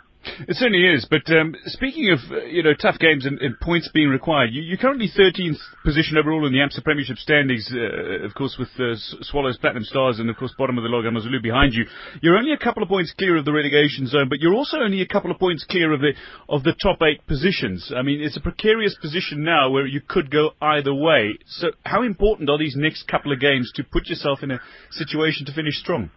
It 0.48 0.56
certainly 0.56 0.86
is. 0.86 1.08
But 1.10 1.32
um, 1.32 1.56
speaking 1.66 2.12
of 2.12 2.20
uh, 2.32 2.44
you 2.46 2.64
know 2.64 2.74
tough 2.74 3.00
games 3.00 3.26
and, 3.26 3.40
and 3.40 3.60
points 3.60 3.90
being 3.94 4.10
required, 4.10 4.50
you, 4.52 4.74
are 4.74 4.78
currently 4.78 5.08
13th 5.08 5.58
position 5.84 6.18
overall 6.18 6.46
in 6.46 6.52
the 6.52 6.60
Absa 6.60 6.84
Premiership 6.84 7.18
standings. 7.18 7.72
Uh, 7.74 8.26
of 8.26 8.34
course, 8.34 8.58
with 8.60 8.70
uh, 8.80 8.96
Swallows 9.22 9.58
Platinum 9.58 9.84
Stars 9.84 10.20
and 10.20 10.30
of 10.30 10.36
course 10.36 10.54
bottom 10.58 10.78
of 10.78 10.84
the 10.84 10.90
log 10.90 11.06
Amazulu 11.06 11.42
behind 11.42 11.74
you. 11.74 11.86
You're 12.22 12.38
only 12.38 12.52
a 12.52 12.58
couple 12.58 12.84
of 12.84 12.90
points 12.90 13.14
clear 13.18 13.38
of 13.38 13.46
the 13.46 13.54
relegation 13.54 14.08
zone, 14.08 14.28
but 14.30 14.40
you're 14.40 14.54
also 14.54 14.78
only 14.80 15.02
a 15.02 15.08
couple 15.08 15.32
of 15.32 15.40
points 15.40 15.66
clear 15.70 15.94
of 15.94 16.02
the 16.02 16.14
of 16.50 16.64
the 16.64 16.76
top 16.82 17.00
eight 17.02 17.26
positions. 17.28 17.92
I 17.96 18.02
mean, 18.02 18.22
it's 18.22 18.38
a 18.38 18.42
precarious 18.42 18.96
position 19.02 19.44
now 19.44 19.70
where 19.70 19.88
you 19.88 20.02
could 20.06 20.30
go 20.32 20.52
either 20.62 20.94
way. 20.94 21.38
So, 21.48 21.72
how 21.86 22.04
important 22.04 22.50
are 22.50 22.58
these 22.58 22.76
next 22.76 23.08
couple 23.08 23.32
of 23.32 23.40
games 23.40 23.72
to 23.76 23.84
put 23.84 24.08
yourself 24.08 24.44
in 24.44 24.52
a 24.52 24.60
situation 24.92 25.46
to 25.46 25.54
finish 25.54 25.76
strong? 25.76 26.12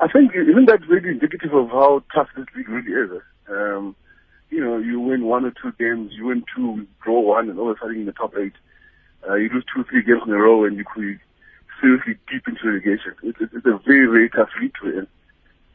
I 0.00 0.08
think 0.08 0.32
isn't 0.34 0.66
that 0.66 0.86
really 0.88 1.10
indicative 1.10 1.54
of 1.54 1.68
how 1.68 2.02
tough 2.14 2.28
this 2.36 2.46
league 2.56 2.68
really 2.68 2.92
is? 2.92 3.22
Um, 3.48 3.94
you 4.50 4.60
know, 4.60 4.78
you 4.78 5.00
win 5.00 5.24
one 5.24 5.44
or 5.44 5.52
two 5.52 5.72
games, 5.78 6.12
you 6.14 6.26
win 6.26 6.44
two, 6.54 6.86
draw 7.02 7.20
one, 7.20 7.48
and 7.50 7.58
all 7.58 7.70
of 7.70 7.76
a 7.76 7.80
sudden 7.80 8.00
in 8.00 8.06
the 8.06 8.12
top 8.12 8.34
eight, 8.36 8.52
uh, 9.28 9.34
you 9.34 9.48
lose 9.52 9.64
two, 9.74 9.84
three 9.84 10.02
games 10.02 10.22
in 10.26 10.32
a 10.32 10.36
row, 10.36 10.64
and 10.64 10.76
you 10.76 10.84
could 10.84 11.18
seriously 11.80 12.14
deep 12.30 12.46
into 12.46 12.66
relegation. 12.66 13.14
It, 13.22 13.36
it, 13.40 13.50
it's 13.52 13.66
a 13.66 13.80
very, 13.86 14.06
very 14.06 14.30
tough 14.30 14.50
league 14.60 14.74
to 14.80 14.86
win. 14.86 15.06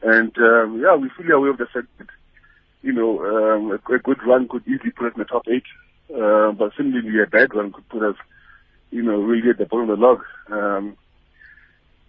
And 0.02 0.36
um, 0.38 0.80
yeah, 0.80 0.94
we're 0.94 1.10
fully 1.16 1.30
aware 1.30 1.50
of 1.50 1.58
the 1.58 1.66
fact 1.66 1.88
that 1.98 2.08
you 2.82 2.92
know 2.92 3.20
um, 3.20 3.70
a, 3.70 3.94
a 3.94 3.98
good 3.98 4.22
run 4.26 4.48
could 4.48 4.66
easily 4.66 4.90
put 4.90 5.08
us 5.08 5.12
in 5.14 5.20
the 5.20 5.24
top 5.26 5.46
eight, 5.48 5.64
uh, 6.14 6.52
but 6.52 6.72
similarly 6.76 7.22
a 7.22 7.26
bad 7.26 7.54
run 7.54 7.72
could 7.72 7.88
put 7.88 8.02
us, 8.02 8.16
you 8.90 9.02
know, 9.02 9.20
really 9.20 9.50
at 9.50 9.58
the 9.58 9.66
bottom 9.66 9.90
of 9.90 9.98
the 9.98 10.06
log. 10.06 10.22
Um, 10.50 10.96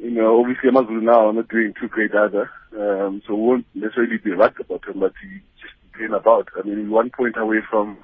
you 0.01 0.11
know, 0.11 0.39
obviously 0.39 0.69
Amazulu 0.69 1.01
now 1.01 1.27
are 1.27 1.33
not 1.33 1.47
doing 1.49 1.73
too 1.79 1.87
great 1.87 2.11
either, 2.13 2.49
um, 2.77 3.21
so 3.27 3.35
we 3.35 3.41
won't 3.41 3.65
necessarily 3.75 4.17
be 4.17 4.31
right 4.31 4.53
about 4.59 4.87
him, 4.87 4.99
but 4.99 5.13
he 5.21 5.39
just 5.61 5.73
been 5.97 6.13
about. 6.13 6.49
I 6.57 6.67
mean, 6.67 6.89
one 6.89 7.11
point 7.11 7.37
away 7.37 7.59
from 7.69 7.97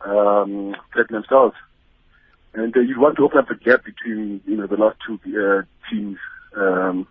um, 0.00 0.74
Platinum 0.92 1.22
Stars. 1.24 1.52
And 2.54 2.74
uh, 2.76 2.80
you 2.80 2.98
want 2.98 3.16
to 3.16 3.24
open 3.24 3.38
up 3.38 3.50
a 3.50 3.54
gap 3.56 3.84
between, 3.84 4.40
you 4.46 4.56
know, 4.56 4.66
the 4.66 4.76
last 4.76 4.98
two 5.06 5.18
uh, 5.38 5.62
teams, 5.90 6.18
um, 6.56 7.06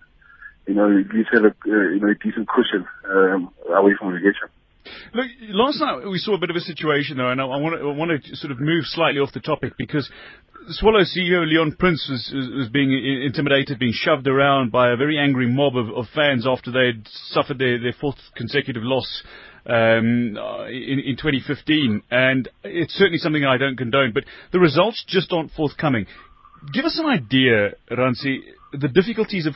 you 0.67 0.73
know, 0.73 0.85
at 0.85 1.13
least 1.13 1.29
have 1.33 1.45
a, 1.45 1.47
uh, 1.47 1.89
you 1.93 1.99
know, 1.99 2.09
a 2.09 2.15
decent 2.15 2.47
cushion 2.47 2.85
um, 3.09 3.51
away 3.69 3.93
from 3.97 4.09
relegation. 4.09 4.49
Look, 5.13 5.27
last 5.49 5.79
night 5.79 6.09
we 6.09 6.17
saw 6.17 6.35
a 6.35 6.37
bit 6.37 6.49
of 6.49 6.55
a 6.55 6.61
situation, 6.61 7.17
though, 7.17 7.29
and 7.29 7.41
I, 7.41 7.45
I, 7.45 7.57
want 7.57 8.23
to, 8.23 8.35
sort 8.35 8.51
of 8.51 8.59
move 8.59 8.85
slightly 8.85 9.19
off 9.19 9.31
the 9.33 9.39
topic 9.39 9.73
because 9.77 10.09
Swallow 10.69 11.01
CEO 11.01 11.47
Leon 11.47 11.75
Prince 11.77 12.07
was, 12.09 12.31
was, 12.33 12.49
was, 12.49 12.69
being 12.69 12.91
intimidated, 12.91 13.79
being 13.79 13.93
shoved 13.93 14.27
around 14.27 14.71
by 14.71 14.91
a 14.91 14.95
very 14.95 15.17
angry 15.17 15.51
mob 15.51 15.75
of, 15.75 15.89
of 15.89 16.05
fans 16.13 16.45
after 16.47 16.71
they 16.71 16.87
had 16.87 17.07
suffered 17.29 17.59
their, 17.59 17.79
their 17.79 17.93
fourth 17.99 18.17
consecutive 18.35 18.83
loss 18.83 19.23
um, 19.65 20.37
in, 20.69 21.01
in 21.05 21.17
2015. 21.17 22.03
And 22.09 22.49
it's 22.63 22.93
certainly 22.93 23.17
something 23.17 23.43
I 23.45 23.57
don't 23.57 23.77
condone, 23.77 24.11
but 24.13 24.23
the 24.51 24.59
results 24.59 25.03
just 25.07 25.31
aren't 25.33 25.51
forthcoming. 25.51 26.05
Give 26.73 26.85
us 26.85 26.99
an 26.99 27.07
idea, 27.07 27.71
Rantsi, 27.89 28.39
the 28.71 28.87
difficulties 28.87 29.47
of 29.47 29.55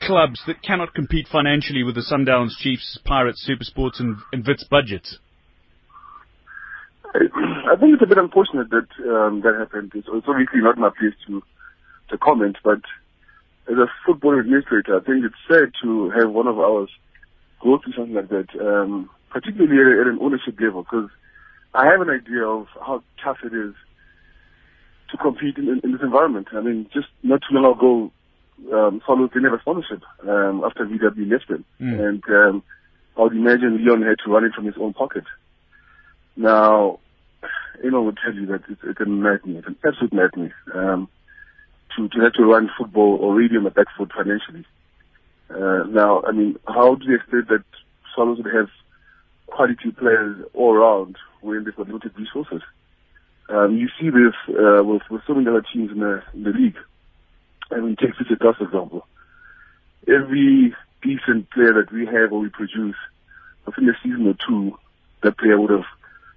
clubs 0.00 0.40
that 0.46 0.62
cannot 0.62 0.94
compete 0.94 1.26
financially 1.30 1.82
with 1.82 1.94
the 1.94 2.02
Sundowns, 2.02 2.56
Chiefs, 2.58 2.98
Pirates, 3.04 3.48
Supersports, 3.48 4.00
and, 4.00 4.16
and 4.32 4.46
Wits 4.46 4.64
budgets? 4.64 5.18
I 7.14 7.76
think 7.80 7.94
it's 7.94 8.02
a 8.02 8.06
bit 8.06 8.18
unfortunate 8.18 8.68
that 8.70 8.88
um, 9.08 9.40
that 9.42 9.54
happened. 9.58 9.92
It's, 9.94 10.06
it's 10.12 10.26
obviously 10.28 10.60
not 10.60 10.78
my 10.78 10.90
place 10.90 11.14
to 11.26 11.42
to 12.10 12.18
comment, 12.18 12.56
but 12.64 12.80
as 13.70 13.76
a 13.76 13.86
football 14.06 14.38
administrator, 14.38 14.96
I 14.96 15.04
think 15.04 15.24
it's 15.24 15.34
sad 15.46 15.72
to 15.82 16.10
have 16.10 16.30
one 16.30 16.46
of 16.46 16.58
ours 16.58 16.88
go 17.62 17.78
through 17.78 17.92
something 17.94 18.14
like 18.14 18.28
that, 18.28 18.48
um, 18.60 19.10
particularly 19.30 19.76
at, 19.76 20.06
at 20.06 20.12
an 20.12 20.18
ownership 20.20 20.58
level, 20.60 20.82
because 20.82 21.10
I 21.74 21.86
have 21.86 22.00
an 22.00 22.08
idea 22.08 22.44
of 22.44 22.66
how 22.80 23.02
tough 23.22 23.38
it 23.44 23.54
is 23.54 23.74
to 25.10 25.16
compete 25.18 25.58
in, 25.58 25.68
in, 25.68 25.80
in 25.84 25.92
this 25.92 26.02
environment. 26.02 26.48
I 26.52 26.60
mean, 26.60 26.88
just 26.92 27.08
not 27.22 27.40
too 27.40 27.56
long 27.56 27.76
ago, 27.76 28.12
um, 28.72 29.00
Swallows 29.04 29.30
didn't 29.30 29.50
have 29.50 29.58
a 29.58 29.60
sponsorship 29.60 30.02
um, 30.26 30.62
after 30.64 30.84
VW 30.84 31.30
left 31.30 31.48
them. 31.48 31.64
Mm. 31.80 32.08
And 32.08 32.24
um, 32.28 32.62
I 33.16 33.22
would 33.22 33.32
imagine 33.32 33.84
Leon 33.84 34.02
had 34.02 34.18
to 34.24 34.30
run 34.30 34.44
it 34.44 34.54
from 34.54 34.66
his 34.66 34.76
own 34.78 34.94
pocket. 34.94 35.24
Now, 36.36 37.00
anyone 37.82 38.06
would 38.06 38.18
tell 38.24 38.34
you 38.34 38.46
that 38.46 38.62
it's, 38.68 38.80
it's 38.84 39.00
a 39.00 39.06
madness, 39.06 39.64
it's 39.66 39.68
an 39.68 39.76
absolute 39.84 40.12
madness, 40.12 40.52
um, 40.74 41.08
to, 41.96 42.08
to 42.08 42.20
have 42.20 42.32
to 42.34 42.44
run 42.44 42.70
football 42.78 43.32
radio 43.32 43.58
on 43.58 43.64
the 43.64 43.70
back 43.70 43.86
foot 43.96 44.12
financially. 44.16 44.64
Uh, 45.50 45.84
now, 45.88 46.22
I 46.22 46.32
mean, 46.32 46.56
how 46.66 46.94
do 46.94 47.06
you 47.06 47.16
expect 47.16 47.48
that 47.48 47.64
Swallows 48.14 48.38
would 48.38 48.54
have 48.54 48.68
quality 49.46 49.90
players 49.90 50.44
all 50.54 50.74
around 50.74 51.16
when 51.40 51.64
they've 51.64 51.74
got 51.74 51.86
limited 51.86 52.12
resources? 52.16 52.62
Um, 53.48 53.78
you 53.78 53.88
see 53.98 54.10
this 54.10 54.34
uh, 54.50 54.84
with, 54.84 55.02
with 55.10 55.22
so 55.26 55.34
many 55.34 55.48
other 55.48 55.64
teams 55.72 55.90
in 55.90 56.00
the, 56.00 56.22
in 56.34 56.42
the 56.44 56.50
league. 56.50 56.76
I 57.70 57.80
mean, 57.80 57.96
take 57.96 58.16
Fisher 58.16 58.36
for 58.36 58.64
example. 58.64 59.06
Every 60.06 60.74
decent 61.02 61.50
player 61.50 61.74
that 61.74 61.92
we 61.92 62.06
have 62.06 62.32
or 62.32 62.40
we 62.40 62.48
produce, 62.48 62.96
within 63.66 63.88
a 63.88 63.92
season 64.02 64.26
or 64.26 64.34
two, 64.46 64.78
that 65.22 65.38
player 65.38 65.60
would 65.60 65.70
have 65.70 65.84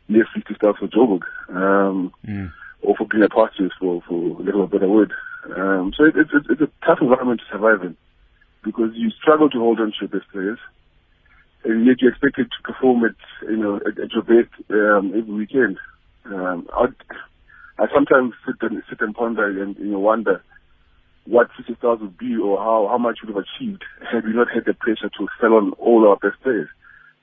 left 0.09 0.29
50 0.35 0.55
stars 0.55 0.75
for 0.79 0.87
Joburg, 0.87 1.23
um, 1.49 2.13
mm. 2.25 2.51
or 2.81 2.95
for 2.95 3.07
greener 3.07 3.29
pastures, 3.29 3.71
for, 3.79 4.01
for 4.07 4.15
a 4.15 4.43
little 4.43 4.67
better 4.67 4.89
word. 4.89 5.13
Um, 5.55 5.93
so 5.95 6.05
it, 6.05 6.15
it, 6.15 6.27
it, 6.33 6.43
it's 6.49 6.61
a 6.61 6.85
tough 6.85 6.99
environment 7.01 7.41
to 7.41 7.51
survive 7.51 7.81
in 7.83 7.95
because 8.63 8.91
you 8.93 9.09
struggle 9.09 9.49
to 9.49 9.59
hold 9.59 9.79
on 9.79 9.87
to 9.91 9.97
your 10.01 10.09
best 10.09 10.31
players, 10.31 10.59
and 11.63 11.85
yet 11.85 12.01
you're 12.01 12.11
expected 12.11 12.47
to 12.51 12.73
perform 12.73 13.05
at 13.05 13.15
you 13.49 13.57
know 13.57 13.77
at, 13.77 13.97
at 13.97 14.11
your 14.11 14.21
best 14.21 14.53
um, 14.69 15.13
every 15.15 15.33
weekend. 15.33 15.77
Um, 16.25 16.67
I, 16.73 16.87
I 17.79 17.87
sometimes 17.93 18.33
sit 18.45 18.55
and 18.61 18.83
sit 18.87 19.01
and 19.01 19.15
ponder 19.15 19.63
and 19.63 19.75
you 19.77 19.85
know 19.85 19.99
wonder 19.99 20.43
what 21.25 21.49
City 21.57 21.75
Stars 21.77 21.99
would 22.01 22.17
be 22.17 22.35
or 22.35 22.57
how, 22.57 22.87
how 22.89 22.97
much 22.97 23.19
we 23.21 23.31
would 23.31 23.43
have 23.43 23.45
achieved 23.45 23.83
had 24.11 24.25
we 24.25 24.33
not 24.33 24.47
had 24.53 24.65
the 24.65 24.73
pressure 24.73 25.09
to 25.09 25.27
sell 25.39 25.53
on 25.53 25.73
all 25.73 26.07
our 26.07 26.17
best 26.17 26.41
players. 26.41 26.69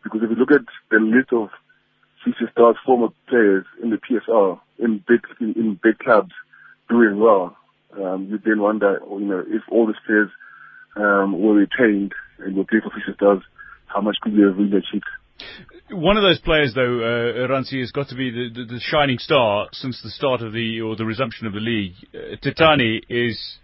Because 0.02 0.20
if 0.22 0.30
you 0.30 0.36
look 0.36 0.52
at 0.52 0.66
the 0.90 0.98
list 0.98 1.32
of 1.32 1.48
City 2.24 2.50
Stars 2.52 2.76
former 2.86 3.08
players 3.28 3.64
in 3.82 3.90
the 3.90 3.98
PSL, 3.98 4.60
in 4.78 5.02
big, 5.06 5.20
in, 5.40 5.54
in 5.54 5.80
big 5.82 5.98
clubs, 5.98 6.32
doing 6.88 7.18
well, 7.18 7.56
um, 7.96 8.28
you 8.30 8.38
then 8.38 8.60
wonder, 8.60 9.00
you 9.10 9.26
know, 9.26 9.42
if 9.46 9.62
all 9.70 9.86
these 9.86 9.96
players 10.06 10.30
um, 10.96 11.40
were 11.40 11.54
retained 11.54 12.12
and 12.38 12.56
were 12.56 12.64
playing 12.64 12.82
for 12.82 12.92
City 13.00 13.16
Stars, 13.16 13.42
how 13.86 14.00
much 14.00 14.16
could 14.22 14.34
we 14.34 14.42
have 14.42 14.56
really 14.56 14.78
achieved? 14.78 15.04
One 15.90 16.16
of 16.16 16.22
those 16.22 16.38
players, 16.40 16.74
though, 16.74 17.00
uh, 17.00 17.62
has 17.62 17.92
got 17.92 18.08
to 18.08 18.14
be 18.14 18.30
the, 18.30 18.50
the, 18.54 18.64
the, 18.74 18.80
shining 18.80 19.18
star 19.18 19.68
since 19.72 20.02
the 20.02 20.10
start 20.10 20.42
of 20.42 20.52
the 20.52 20.80
or 20.80 20.96
the 20.96 21.06
resumption 21.06 21.46
of 21.46 21.54
the 21.54 21.60
league. 21.60 21.94
Uh, 22.14 22.36
Tetane 22.36 23.00
is 23.08 23.58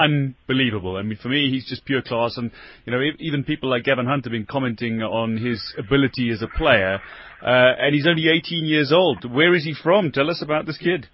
unbelievable. 0.00 0.96
I 0.96 1.02
mean, 1.02 1.18
for 1.22 1.28
me, 1.28 1.50
he's 1.50 1.66
just 1.68 1.84
pure 1.84 2.02
class. 2.02 2.36
And, 2.36 2.50
you 2.86 2.92
know, 2.92 3.00
even 3.18 3.44
people 3.44 3.70
like 3.70 3.84
Gavin 3.84 4.06
Hunt 4.06 4.24
have 4.24 4.32
been 4.32 4.46
commenting 4.46 5.02
on 5.02 5.36
his 5.36 5.62
ability 5.78 6.30
as 6.30 6.42
a 6.42 6.48
player. 6.48 7.00
Uh, 7.42 7.72
and 7.78 7.94
he's 7.94 8.06
only 8.06 8.28
18 8.28 8.64
years 8.64 8.92
old. 8.92 9.30
Where 9.30 9.54
is 9.54 9.64
he 9.64 9.74
from? 9.74 10.12
Tell 10.12 10.30
us 10.30 10.42
about 10.42 10.66
this 10.66 10.78
kid. 10.78 11.08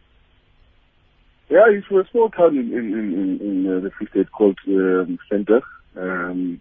Yeah, 1.48 1.72
he's 1.72 1.84
from 1.84 1.98
a 1.98 2.10
small 2.10 2.30
town 2.30 2.56
in, 2.56 2.72
in, 2.72 2.92
in, 2.92 3.40
in 3.40 3.76
uh, 3.76 3.80
the 3.80 3.90
Free 3.96 4.08
State 4.10 4.32
called 4.32 4.58
um, 4.66 5.18
Center. 5.30 5.60
Um, 5.96 6.60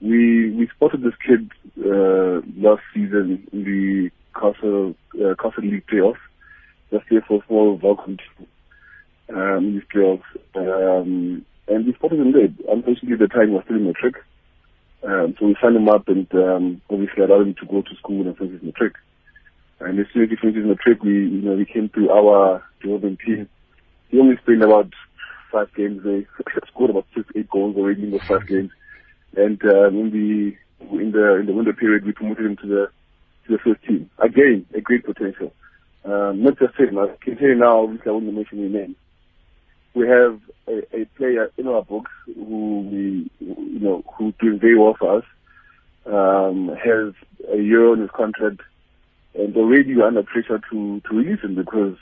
we 0.00 0.50
we 0.50 0.68
spotted 0.76 1.02
this 1.02 1.14
kid 1.26 1.50
uh, 1.84 2.40
last 2.56 2.82
season 2.94 3.48
in 3.52 3.64
the 3.64 4.10
Castle 4.38 4.94
uh, 5.14 5.34
Castle 5.42 5.64
League 5.64 5.86
playoffs. 5.86 6.18
Just 6.90 7.04
there 7.10 7.24
for 7.26 7.42
a 7.42 7.46
small 7.46 7.76
in 9.28 9.74
these 9.74 9.82
playoffs. 9.92 10.22
Um, 10.54 11.44
and 11.68 11.94
spotted 11.94 12.20
him 12.20 12.32
there. 12.32 12.48
Unfortunately, 12.72 13.16
the 13.16 13.28
time, 13.28 13.52
was 13.52 13.64
still 13.64 13.76
in 13.76 13.86
matric. 13.86 14.16
Um, 15.02 15.34
so 15.38 15.46
we 15.46 15.56
signed 15.62 15.76
him 15.76 15.88
up 15.88 16.08
and 16.08 16.26
um, 16.34 16.80
obviously 16.90 17.22
allowed 17.22 17.46
him 17.46 17.54
to 17.60 17.66
go 17.66 17.82
to 17.82 17.96
school 17.96 18.26
and 18.26 18.36
finish 18.36 18.54
his 18.54 18.62
matric. 18.62 18.94
And 19.80 19.98
as 20.00 20.06
soon 20.12 20.24
as 20.24 20.30
he 20.30 20.36
finished 20.36 20.56
his 20.56 20.66
matric, 20.66 21.02
we, 21.02 21.12
you 21.12 21.42
know, 21.42 21.54
we 21.54 21.64
came 21.64 21.88
to 21.90 22.10
our 22.10 22.64
development 22.80 23.20
team. 23.24 23.48
He 24.08 24.18
only 24.18 24.36
played 24.36 24.62
about 24.62 24.92
five 25.52 25.72
games 25.74 26.02
there, 26.02 26.24
scored 26.66 26.90
about 26.90 27.06
six, 27.14 27.28
eight 27.36 27.48
goals 27.48 27.76
already 27.76 28.02
in 28.02 28.10
those 28.10 28.22
five 28.22 28.46
games. 28.48 28.70
And 29.36 29.62
um, 29.64 29.96
in 29.98 30.10
the 30.10 30.96
in 30.96 31.12
the 31.12 31.36
in 31.36 31.46
the 31.46 31.52
winter 31.52 31.74
period, 31.74 32.04
we 32.04 32.12
promoted 32.12 32.46
him 32.46 32.56
to 32.56 32.66
the 32.66 32.90
to 33.46 33.52
the 33.52 33.58
first 33.58 33.84
team. 33.84 34.10
Again, 34.18 34.66
a 34.74 34.80
great 34.80 35.04
potential. 35.04 35.52
Um, 36.04 36.42
not 36.42 36.58
just 36.58 36.74
him. 36.76 36.98
I 36.98 37.08
can 37.20 37.36
tell 37.36 37.48
you 37.48 37.54
now, 37.54 37.82
obviously, 37.82 38.08
I 38.08 38.14
wouldn't 38.14 38.34
mention 38.34 38.62
his 38.62 38.72
name 38.72 38.96
we 39.98 40.06
have 40.06 40.40
a, 40.68 41.00
a 41.00 41.04
player 41.16 41.50
in 41.58 41.66
our 41.66 41.82
books 41.82 42.12
who 42.24 42.88
we, 42.90 43.30
you 43.40 43.80
know, 43.80 44.04
who's 44.14 44.32
doing 44.40 44.60
very 44.60 44.78
well 44.78 44.94
for 44.96 45.18
us, 45.18 45.24
um, 46.06 46.68
has 46.68 47.14
a 47.52 47.56
year 47.56 47.90
on 47.90 48.00
his 48.00 48.10
contract, 48.10 48.60
and 49.34 49.56
already 49.56 49.96
we're 49.96 50.06
under 50.06 50.22
pressure 50.22 50.60
to, 50.70 51.00
to 51.00 51.16
release 51.16 51.40
him 51.40 51.56
because, 51.56 51.96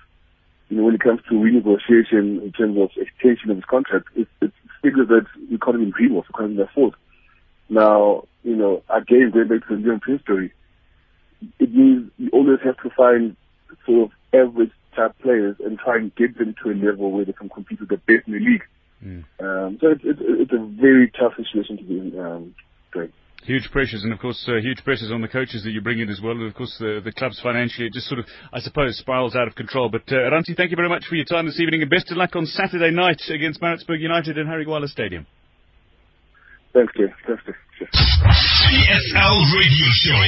you 0.68 0.76
know, 0.76 0.84
when 0.84 0.94
it 0.94 1.00
comes 1.00 1.20
to 1.28 1.34
renegotiation 1.34 2.42
in 2.42 2.52
terms 2.52 2.76
of 2.78 2.90
extension 2.96 3.50
of 3.50 3.56
his 3.56 3.64
contract, 3.64 4.08
it's, 4.14 4.30
it's 4.42 4.54
figures 4.82 5.08
that 5.08 5.26
we 5.50 5.58
can't 5.58 5.76
even 5.76 5.90
dream 5.90 6.16
of, 6.16 6.24
we 6.28 6.38
can't 6.38 6.52
even 6.52 6.64
afford. 6.64 6.94
Now, 7.70 8.24
you 8.44 8.56
know, 8.56 8.82
again, 8.90 9.30
going 9.32 9.48
back 9.48 9.66
to 9.68 9.76
the 9.76 9.82
Leon 9.82 10.00
Prince 10.00 10.22
story, 10.22 10.52
it 11.58 11.74
means 11.74 12.10
you 12.18 12.28
always 12.30 12.58
have 12.62 12.76
to 12.82 12.90
find 12.90 13.36
sort 13.86 14.04
of 14.04 14.10
average 14.40 14.72
type 14.94 15.14
players 15.22 15.56
and 15.64 15.78
try 15.78 15.96
and 15.96 16.14
get 16.14 16.38
them 16.38 16.54
to 16.62 16.70
a 16.70 16.74
level 16.74 17.10
where 17.12 17.24
they 17.24 17.32
can 17.32 17.48
compete 17.48 17.80
with 17.80 17.90
the 17.90 17.96
best 17.96 18.26
in 18.26 18.32
the 18.32 18.40
league. 18.40 18.64
Mm. 19.04 19.24
Um, 19.40 19.78
so 19.80 19.88
it's, 19.88 20.02
it's, 20.04 20.20
it's, 20.22 20.52
a 20.52 20.66
very 20.80 21.10
tough 21.10 21.32
situation 21.36 21.76
to 21.76 21.84
be 21.84 21.98
in. 21.98 22.18
Um, 22.18 22.54
Huge 23.46 23.70
pressures, 23.70 24.02
and 24.02 24.12
of 24.12 24.18
course, 24.18 24.44
uh, 24.48 24.56
huge 24.60 24.82
pressures 24.82 25.12
on 25.12 25.20
the 25.20 25.28
coaches 25.28 25.62
that 25.62 25.70
you 25.70 25.80
bring 25.80 26.00
in 26.00 26.08
as 26.08 26.20
well. 26.20 26.32
And 26.32 26.48
of 26.48 26.54
course, 26.54 26.74
the, 26.80 27.00
the 27.04 27.12
clubs 27.12 27.38
financially, 27.40 27.86
it 27.86 27.92
just 27.92 28.08
sort 28.08 28.18
of, 28.18 28.26
I 28.52 28.58
suppose, 28.58 28.98
spirals 28.98 29.36
out 29.36 29.46
of 29.46 29.54
control. 29.54 29.88
But 29.88 30.02
uh, 30.10 30.16
Rantsi, 30.16 30.56
thank 30.56 30.72
you 30.72 30.76
very 30.76 30.88
much 30.88 31.04
for 31.06 31.14
your 31.14 31.26
time 31.26 31.46
this 31.46 31.60
evening, 31.60 31.80
and 31.80 31.88
best 31.88 32.10
of 32.10 32.16
luck 32.16 32.34
on 32.34 32.44
Saturday 32.46 32.90
night 32.90 33.22
against 33.28 33.62
Maritzburg 33.62 34.00
United 34.00 34.36
in 34.36 34.48
Harry 34.48 34.66
Gwala 34.66 34.88
Stadium. 34.88 35.28
Thanks, 36.74 36.92
Jeff. 36.98 37.10
Thanks, 37.24 37.44
Jeff. 37.46 37.54
PSL 38.66 39.38
Radio 39.54 39.86
Show. 40.02 40.18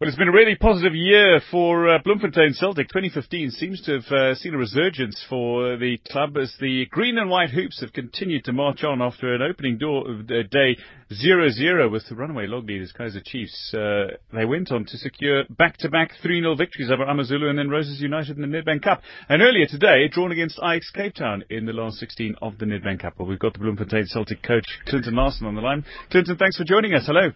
Well, 0.00 0.08
it's 0.08 0.16
been 0.16 0.28
a 0.28 0.32
really 0.32 0.54
positive 0.54 0.94
year 0.94 1.42
for 1.50 1.90
uh, 1.90 1.98
Bloemfontein 2.02 2.54
Celtic. 2.54 2.88
2015 2.88 3.50
seems 3.50 3.82
to 3.82 4.00
have 4.00 4.10
uh, 4.10 4.34
seen 4.34 4.54
a 4.54 4.56
resurgence 4.56 5.22
for 5.28 5.76
the 5.76 5.98
club 6.10 6.38
as 6.38 6.54
the 6.58 6.86
green 6.86 7.18
and 7.18 7.28
white 7.28 7.50
hoops 7.50 7.82
have 7.82 7.92
continued 7.92 8.46
to 8.46 8.54
march 8.54 8.82
on 8.82 9.02
after 9.02 9.34
an 9.34 9.42
opening 9.42 9.76
door, 9.76 10.08
uh, 10.08 10.42
day 10.50 10.78
0-0 11.12 11.92
with 11.92 12.08
the 12.08 12.14
runaway 12.14 12.46
log 12.46 12.66
leaders 12.66 12.94
Kaizer 12.98 13.22
Chiefs. 13.22 13.74
Uh, 13.74 14.16
they 14.32 14.46
went 14.46 14.72
on 14.72 14.86
to 14.86 14.96
secure 14.96 15.44
back-to-back 15.50 16.12
3-0 16.24 16.56
victories 16.56 16.90
over 16.90 17.04
Amazulu 17.04 17.50
and 17.50 17.58
then 17.58 17.68
Roses 17.68 18.00
United 18.00 18.38
in 18.38 18.50
the 18.50 18.58
Nedbank 18.58 18.82
Cup. 18.82 19.02
And 19.28 19.42
earlier 19.42 19.66
today, 19.66 20.08
drawn 20.08 20.32
against 20.32 20.58
Ajax 20.64 20.90
Cape 20.92 21.14
Town 21.14 21.44
in 21.50 21.66
the 21.66 21.74
last 21.74 21.98
16 21.98 22.36
of 22.40 22.56
the 22.56 22.64
Nedbank 22.64 23.00
Cup. 23.00 23.18
Well, 23.18 23.28
we've 23.28 23.38
got 23.38 23.52
the 23.52 23.58
Bloemfontein 23.58 24.06
Celtic 24.06 24.42
coach 24.42 24.64
Clinton 24.86 25.14
Larsen 25.14 25.46
on 25.46 25.56
the 25.56 25.60
line. 25.60 25.84
Clinton, 26.10 26.38
thanks 26.38 26.56
for 26.56 26.64
joining 26.64 26.94
us. 26.94 27.04
Hello. 27.04 27.32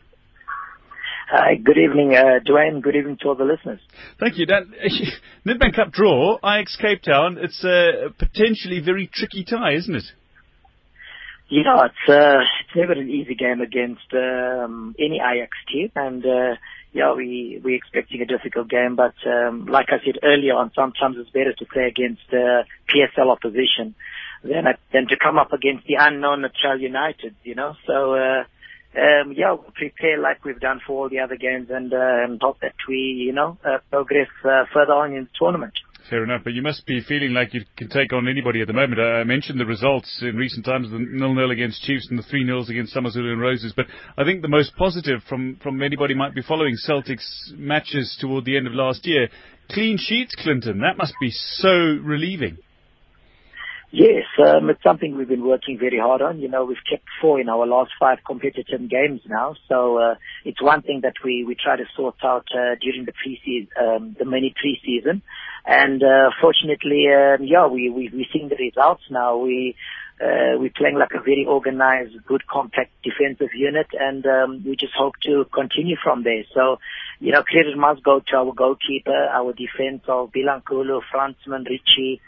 Hi, 1.36 1.56
good 1.56 1.78
evening, 1.78 2.14
uh, 2.14 2.38
Dwayne. 2.48 2.80
Good 2.80 2.94
evening 2.94 3.18
to 3.22 3.28
all 3.30 3.34
the 3.34 3.42
listeners. 3.42 3.80
Thank 4.20 4.38
you, 4.38 4.46
Dan. 4.46 4.72
Nedbank 5.44 5.74
Cup 5.74 5.90
draw, 5.90 6.36
Ajax 6.36 6.76
Cape 6.80 7.02
Town. 7.02 7.38
It's 7.40 7.64
a 7.64 8.14
potentially 8.16 8.78
very 8.78 9.10
tricky 9.12 9.42
tie, 9.42 9.72
isn't 9.74 9.96
it? 9.96 10.04
Yeah, 11.48 11.86
it's 11.86 12.08
uh, 12.08 12.38
it's 12.38 12.76
never 12.76 12.92
an 12.92 13.10
easy 13.10 13.34
game 13.34 13.60
against 13.62 14.06
um, 14.12 14.94
any 14.96 15.16
Ajax 15.16 15.50
team, 15.72 15.90
and 15.96 16.24
uh, 16.24 16.54
yeah, 16.92 17.12
we 17.14 17.60
we're 17.64 17.74
expecting 17.74 18.20
a 18.20 18.26
difficult 18.26 18.70
game. 18.70 18.94
But 18.94 19.14
um, 19.26 19.66
like 19.66 19.86
I 19.88 19.98
said 20.04 20.20
earlier 20.22 20.54
on, 20.54 20.70
sometimes 20.72 21.16
it's 21.18 21.30
better 21.30 21.52
to 21.52 21.64
play 21.66 21.88
against 21.88 22.30
uh, 22.32 22.62
PSL 22.94 23.28
opposition 23.28 23.96
than 24.44 24.66
than 24.92 25.08
to 25.08 25.16
come 25.20 25.38
up 25.38 25.52
against 25.52 25.84
the 25.88 25.96
unknown 25.98 26.42
Natal 26.42 26.78
United. 26.78 27.34
You 27.42 27.56
know, 27.56 27.74
so. 27.88 28.14
Uh, 28.14 28.44
um, 28.96 29.32
yeah, 29.36 29.52
we'll 29.52 29.72
prepare 29.74 30.18
like 30.18 30.44
we've 30.44 30.60
done 30.60 30.80
for 30.86 31.04
all 31.04 31.08
the 31.08 31.18
other 31.18 31.36
games 31.36 31.68
and, 31.70 31.92
and 31.92 32.40
hope 32.40 32.60
that 32.60 32.74
we, 32.88 32.96
you 32.96 33.32
know, 33.32 33.58
uh, 33.64 33.78
progress 33.90 34.28
uh, 34.44 34.64
further 34.72 34.92
on 34.92 35.12
in 35.14 35.24
the 35.24 35.30
tournament. 35.38 35.74
Fair 36.10 36.22
enough, 36.22 36.42
but 36.44 36.52
you 36.52 36.60
must 36.60 36.84
be 36.84 37.00
feeling 37.00 37.32
like 37.32 37.54
you 37.54 37.62
can 37.78 37.88
take 37.88 38.12
on 38.12 38.28
anybody 38.28 38.60
at 38.60 38.66
the 38.66 38.74
moment. 38.74 39.00
I 39.00 39.24
mentioned 39.24 39.58
the 39.58 39.64
results 39.64 40.18
in 40.20 40.36
recent 40.36 40.66
times, 40.66 40.90
the 40.90 40.98
nil-nil 40.98 41.50
against 41.50 41.82
Chiefs 41.82 42.08
and 42.10 42.18
the 42.18 42.22
three 42.24 42.44
nils 42.44 42.68
against 42.68 42.94
Summerzulu 42.94 43.32
and 43.32 43.40
Roses, 43.40 43.72
but 43.74 43.86
I 44.18 44.24
think 44.24 44.42
the 44.42 44.48
most 44.48 44.76
positive 44.76 45.22
from, 45.26 45.58
from 45.62 45.82
anybody 45.82 46.14
might 46.14 46.34
be 46.34 46.42
following 46.42 46.76
Celtic's 46.76 47.54
matches 47.56 48.18
toward 48.20 48.44
the 48.44 48.56
end 48.58 48.66
of 48.66 48.74
last 48.74 49.06
year, 49.06 49.28
clean 49.70 49.96
sheets, 49.98 50.34
Clinton. 50.34 50.80
That 50.80 50.98
must 50.98 51.14
be 51.22 51.30
so 51.30 51.70
relieving. 52.02 52.58
Yes, 53.96 54.24
um, 54.44 54.70
it's 54.70 54.82
something 54.82 55.16
we've 55.16 55.28
been 55.28 55.46
working 55.46 55.78
very 55.78 56.00
hard 56.00 56.20
on. 56.20 56.40
You 56.40 56.48
know, 56.48 56.64
we've 56.64 56.84
kept 56.90 57.04
four 57.20 57.40
in 57.40 57.48
our 57.48 57.64
last 57.64 57.92
five 58.00 58.18
competitive 58.26 58.90
games 58.90 59.20
now, 59.28 59.54
so 59.68 59.98
uh, 59.98 60.14
it's 60.44 60.60
one 60.60 60.82
thing 60.82 61.02
that 61.04 61.14
we 61.24 61.44
we 61.44 61.54
try 61.54 61.76
to 61.76 61.84
sort 61.94 62.16
out 62.24 62.44
uh, 62.52 62.74
during 62.80 63.04
the 63.04 63.12
preseason, 63.12 63.68
um, 63.80 64.16
the 64.18 64.24
mini 64.24 64.52
preseason, 64.52 65.22
and 65.64 66.02
uh, 66.02 66.30
fortunately, 66.42 67.06
um, 67.06 67.46
yeah, 67.46 67.68
we 67.68 67.88
we 67.88 68.10
we're 68.12 68.26
seeing 68.32 68.48
the 68.48 68.56
results 68.56 69.04
now. 69.10 69.36
We 69.36 69.76
uh, 70.20 70.58
we're 70.58 70.74
playing 70.74 70.98
like 70.98 71.14
a 71.14 71.22
very 71.22 71.46
organized, 71.48 72.16
good, 72.26 72.48
compact 72.48 72.90
defensive 73.04 73.54
unit, 73.54 73.86
and 73.92 74.26
um, 74.26 74.64
we 74.66 74.74
just 74.74 74.94
hope 74.98 75.14
to 75.22 75.44
continue 75.54 75.96
from 76.02 76.24
there. 76.24 76.42
So, 76.52 76.78
you 77.20 77.30
know, 77.30 77.44
credit 77.44 77.76
must 77.76 78.02
go 78.02 78.20
to 78.26 78.36
our 78.36 78.52
goalkeeper, 78.52 79.14
our 79.14 79.52
defense 79.52 80.02
of 80.08 80.32
Bilankulu, 80.32 81.00
Fransman, 81.12 81.66
Richie, 81.68 82.20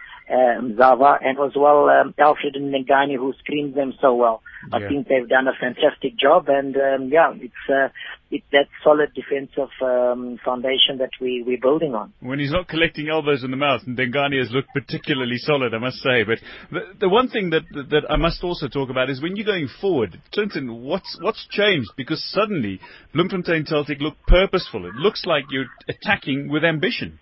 Zava, 0.77 1.19
and 1.23 1.39
as 1.39 1.53
well 1.55 1.89
um, 1.89 2.15
Alfred 2.19 2.57
and 2.57 2.75
Nengani, 2.75 3.17
who 3.17 3.33
screened 3.39 3.75
them 3.75 3.95
so 4.01 4.15
well. 4.15 4.43
Yeah. 4.71 4.79
I 4.79 4.89
think 4.89 5.09
they've 5.09 5.29
done 5.29 5.47
a 5.47 5.53
fantastic 5.59 6.19
job, 6.19 6.47
and 6.49 6.77
um, 6.77 7.09
yeah, 7.13 7.33
it's 7.35 7.55
uh, 7.69 7.89
it's 8.31 8.45
that 8.51 8.67
solid 8.83 9.13
defensive 9.15 9.71
um, 9.81 10.39
foundation 10.45 10.99
that 10.99 11.11
we 11.21 11.45
we're 11.47 11.61
building 11.61 11.95
on. 11.95 12.13
When 12.21 12.41
he's 12.41 12.51
not 12.51 12.67
collecting 12.67 13.09
elbows 13.09 13.45
in 13.45 13.53
the 13.53 13.57
mouth, 13.57 13.83
and 13.87 13.97
Dengani 13.97 14.39
has 14.39 14.51
looked 14.51 14.71
particularly 14.75 15.39
solid, 15.39 15.75
I 15.75 15.79
must 15.79 15.99
say. 15.99 16.25
But 16.25 16.39
the, 16.73 16.81
the 17.01 17.09
one 17.09 17.29
thing 17.29 17.51
that 17.51 17.63
that 17.91 18.11
I 18.11 18.17
must 18.17 18.43
also 18.43 18.67
talk 18.67 18.91
about 18.91 19.11
is 19.11 19.23
when 19.23 19.37
you're 19.37 19.47
going 19.47 19.69
forward, 19.81 20.21
Clinton, 20.33 20.83
what's 20.83 21.17
what's 21.21 21.47
changed? 21.51 21.91
Because 21.97 22.23
suddenly 22.33 22.81
Bloemfontein 23.15 23.65
Celtic 23.67 24.01
look 24.01 24.17
purposeful. 24.27 24.87
It 24.87 24.95
looks 24.95 25.25
like 25.25 25.45
you're 25.51 25.71
attacking 25.89 26.49
with 26.49 26.65
ambition. 26.65 27.21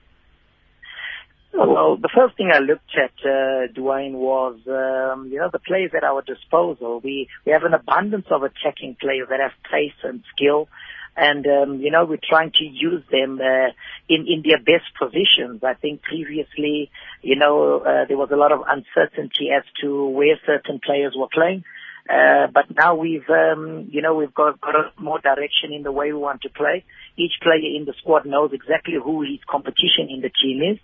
Well, 1.56 1.96
the 1.96 2.08
first 2.12 2.36
thing 2.36 2.50
I 2.52 2.58
looked 2.58 2.90
at, 2.96 3.12
uh, 3.24 3.70
Dwayne, 3.72 4.14
was 4.14 4.56
um, 4.66 5.28
you 5.30 5.38
know 5.38 5.50
the 5.52 5.60
players 5.60 5.92
at 5.96 6.02
our 6.02 6.20
disposal. 6.20 7.00
We 7.02 7.28
we 7.46 7.52
have 7.52 7.62
an 7.62 7.74
abundance 7.74 8.26
of 8.30 8.42
attacking 8.42 8.96
players 9.00 9.28
that 9.30 9.38
have 9.38 9.52
pace 9.70 9.94
and 10.02 10.24
skill, 10.34 10.68
and 11.16 11.46
um, 11.46 11.80
you 11.80 11.92
know 11.92 12.06
we're 12.06 12.18
trying 12.28 12.50
to 12.58 12.64
use 12.64 13.04
them 13.08 13.40
uh, 13.40 13.70
in 14.08 14.26
in 14.26 14.42
their 14.44 14.58
best 14.58 14.90
positions. 14.98 15.62
I 15.62 15.74
think 15.74 16.02
previously, 16.02 16.90
you 17.22 17.36
know, 17.36 17.78
uh, 17.78 18.06
there 18.08 18.18
was 18.18 18.30
a 18.32 18.36
lot 18.36 18.50
of 18.50 18.62
uncertainty 18.66 19.50
as 19.56 19.62
to 19.80 20.08
where 20.08 20.34
certain 20.44 20.80
players 20.84 21.14
were 21.16 21.28
playing. 21.32 21.62
Uh, 22.10 22.48
but 22.52 22.64
now 22.76 22.96
we've, 22.96 23.30
um, 23.30 23.88
you 23.90 24.02
know, 24.02 24.14
we've 24.14 24.34
got, 24.34 24.60
got 24.60 24.74
more 25.00 25.18
direction 25.20 25.72
in 25.72 25.82
the 25.82 25.90
way 25.90 26.12
we 26.12 26.18
want 26.18 26.42
to 26.42 26.50
play. 26.50 26.84
Each 27.16 27.32
player 27.40 27.64
in 27.64 27.86
the 27.86 27.94
squad 27.96 28.26
knows 28.26 28.50
exactly 28.52 28.96
who 29.02 29.22
his 29.22 29.40
competition 29.48 30.10
in 30.10 30.20
the 30.20 30.28
team 30.28 30.60
is 30.60 30.78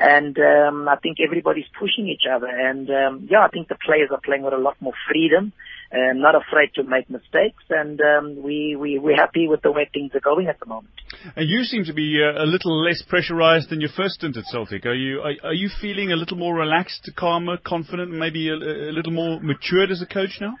and 0.00 0.36
um, 0.38 0.88
I 0.88 0.96
think 0.96 1.18
everybody's 1.22 1.68
pushing 1.78 2.08
each 2.08 2.22
other. 2.28 2.46
And 2.46 2.88
um, 2.88 3.28
yeah, 3.30 3.44
I 3.44 3.48
think 3.48 3.68
the 3.68 3.76
players 3.76 4.08
are 4.10 4.20
playing 4.24 4.42
with 4.42 4.54
a 4.54 4.58
lot 4.58 4.80
more 4.80 4.94
freedom, 5.06 5.52
and 5.92 6.22
not 6.22 6.34
afraid 6.34 6.72
to 6.76 6.84
make 6.84 7.10
mistakes. 7.10 7.62
And 7.68 8.00
um, 8.00 8.42
we 8.42 8.76
we 8.76 8.98
we're 8.98 9.16
happy 9.16 9.46
with 9.46 9.60
the 9.60 9.70
way 9.70 9.90
things 9.92 10.12
are 10.14 10.20
going 10.20 10.46
at 10.46 10.58
the 10.58 10.64
moment. 10.64 10.94
And 11.36 11.46
you 11.50 11.64
seem 11.64 11.84
to 11.84 11.92
be 11.92 12.18
uh, 12.18 12.42
a 12.42 12.46
little 12.46 12.82
less 12.82 13.02
pressurized 13.06 13.68
than 13.68 13.82
your 13.82 13.90
first 13.94 14.14
stint 14.14 14.38
at 14.38 14.44
Celtic. 14.46 14.86
Are 14.86 14.94
you 14.94 15.20
are, 15.20 15.34
are 15.44 15.54
you 15.54 15.68
feeling 15.82 16.12
a 16.12 16.16
little 16.16 16.38
more 16.38 16.54
relaxed, 16.54 17.10
calmer, 17.14 17.58
confident, 17.58 18.10
maybe 18.10 18.48
a, 18.48 18.54
a 18.54 18.92
little 18.92 19.12
more 19.12 19.38
matured 19.40 19.90
as 19.90 20.00
a 20.00 20.06
coach 20.06 20.38
now? 20.40 20.54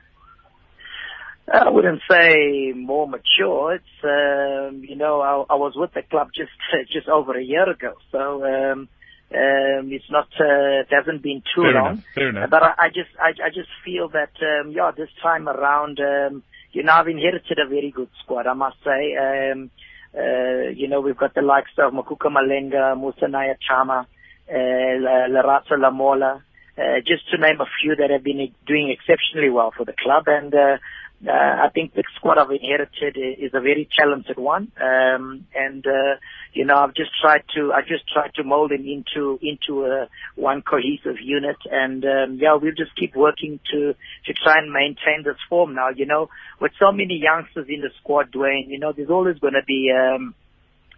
I 1.52 1.70
wouldn't 1.70 2.02
say 2.08 2.72
more 2.76 3.08
mature. 3.08 3.74
It's 3.74 4.04
um, 4.04 4.84
you 4.86 4.96
know 4.96 5.22
I, 5.22 5.54
I 5.54 5.56
was 5.56 5.72
with 5.76 5.94
the 5.94 6.02
club 6.02 6.28
just 6.34 6.52
just 6.92 7.08
over 7.08 7.38
a 7.38 7.42
year 7.42 7.68
ago, 7.70 7.94
so 8.12 8.44
um, 8.44 8.88
um, 9.32 9.92
it's 9.92 10.10
not, 10.10 10.28
uh, 10.40 10.82
it 10.82 10.88
hasn't 10.90 11.22
been 11.22 11.42
too 11.54 11.62
fair 11.62 11.74
long. 11.74 12.02
Enough. 12.16 12.50
But 12.50 12.62
I, 12.62 12.74
I 12.78 12.88
just, 12.88 13.10
I, 13.20 13.28
I 13.28 13.48
just 13.50 13.68
feel 13.84 14.08
that, 14.08 14.32
um, 14.42 14.72
yeah, 14.72 14.90
this 14.90 15.08
time 15.22 15.48
around, 15.48 16.00
um, 16.00 16.42
you 16.72 16.82
know, 16.82 16.92
I've 16.92 17.08
inherited 17.08 17.58
a 17.64 17.68
very 17.68 17.90
good 17.90 18.08
squad, 18.22 18.46
I 18.46 18.54
must 18.54 18.76
say. 18.84 19.16
Um, 19.16 19.70
uh, 20.16 20.70
you 20.74 20.88
know, 20.88 21.00
we've 21.00 21.16
got 21.16 21.34
the 21.34 21.42
likes 21.42 21.70
of 21.78 21.92
Makuka 21.92 22.28
Malenga, 22.28 22.98
Musa 22.98 23.26
Naiachama, 23.26 24.06
uh, 24.48 24.52
Lerato 24.52 25.72
Lamola, 25.72 26.42
uh, 26.76 27.00
just 27.06 27.30
to 27.30 27.38
name 27.38 27.60
a 27.60 27.66
few 27.80 27.94
that 27.96 28.10
have 28.10 28.24
been 28.24 28.52
doing 28.66 28.90
exceptionally 28.90 29.50
well 29.50 29.72
for 29.76 29.84
the 29.84 29.94
club. 29.96 30.24
And, 30.26 30.52
uh, 30.52 30.78
uh, 31.26 31.30
I 31.30 31.68
think 31.74 31.92
the 31.94 32.02
squad 32.16 32.38
I've 32.38 32.50
inherited 32.50 33.16
is 33.16 33.52
a 33.52 33.60
very 33.60 33.88
talented 33.98 34.38
one, 34.38 34.72
um, 34.80 35.46
and 35.54 35.86
uh, 35.86 36.16
you 36.54 36.64
know 36.64 36.76
I've 36.76 36.94
just 36.94 37.10
tried 37.20 37.42
to 37.56 37.72
I 37.74 37.82
just 37.82 38.04
tried 38.10 38.32
to 38.36 38.44
mold 38.44 38.72
him 38.72 38.86
into 38.86 39.38
into 39.42 39.84
a 39.84 40.08
one 40.36 40.62
cohesive 40.62 41.20
unit, 41.22 41.56
and 41.70 42.02
um, 42.04 42.38
yeah, 42.40 42.56
we'll 42.60 42.72
just 42.72 42.96
keep 42.96 43.14
working 43.14 43.60
to 43.70 43.94
to 44.26 44.32
try 44.42 44.54
and 44.58 44.72
maintain 44.72 45.22
this 45.22 45.36
form. 45.48 45.74
Now, 45.74 45.90
you 45.94 46.06
know, 46.06 46.30
with 46.58 46.72
so 46.78 46.90
many 46.90 47.20
youngsters 47.22 47.66
in 47.68 47.82
the 47.82 47.90
squad, 48.00 48.32
Dwayne, 48.32 48.68
you 48.68 48.78
know, 48.78 48.92
there's 48.96 49.10
always 49.10 49.38
going 49.38 49.54
to 49.54 49.64
be 49.66 49.92
um, 49.92 50.34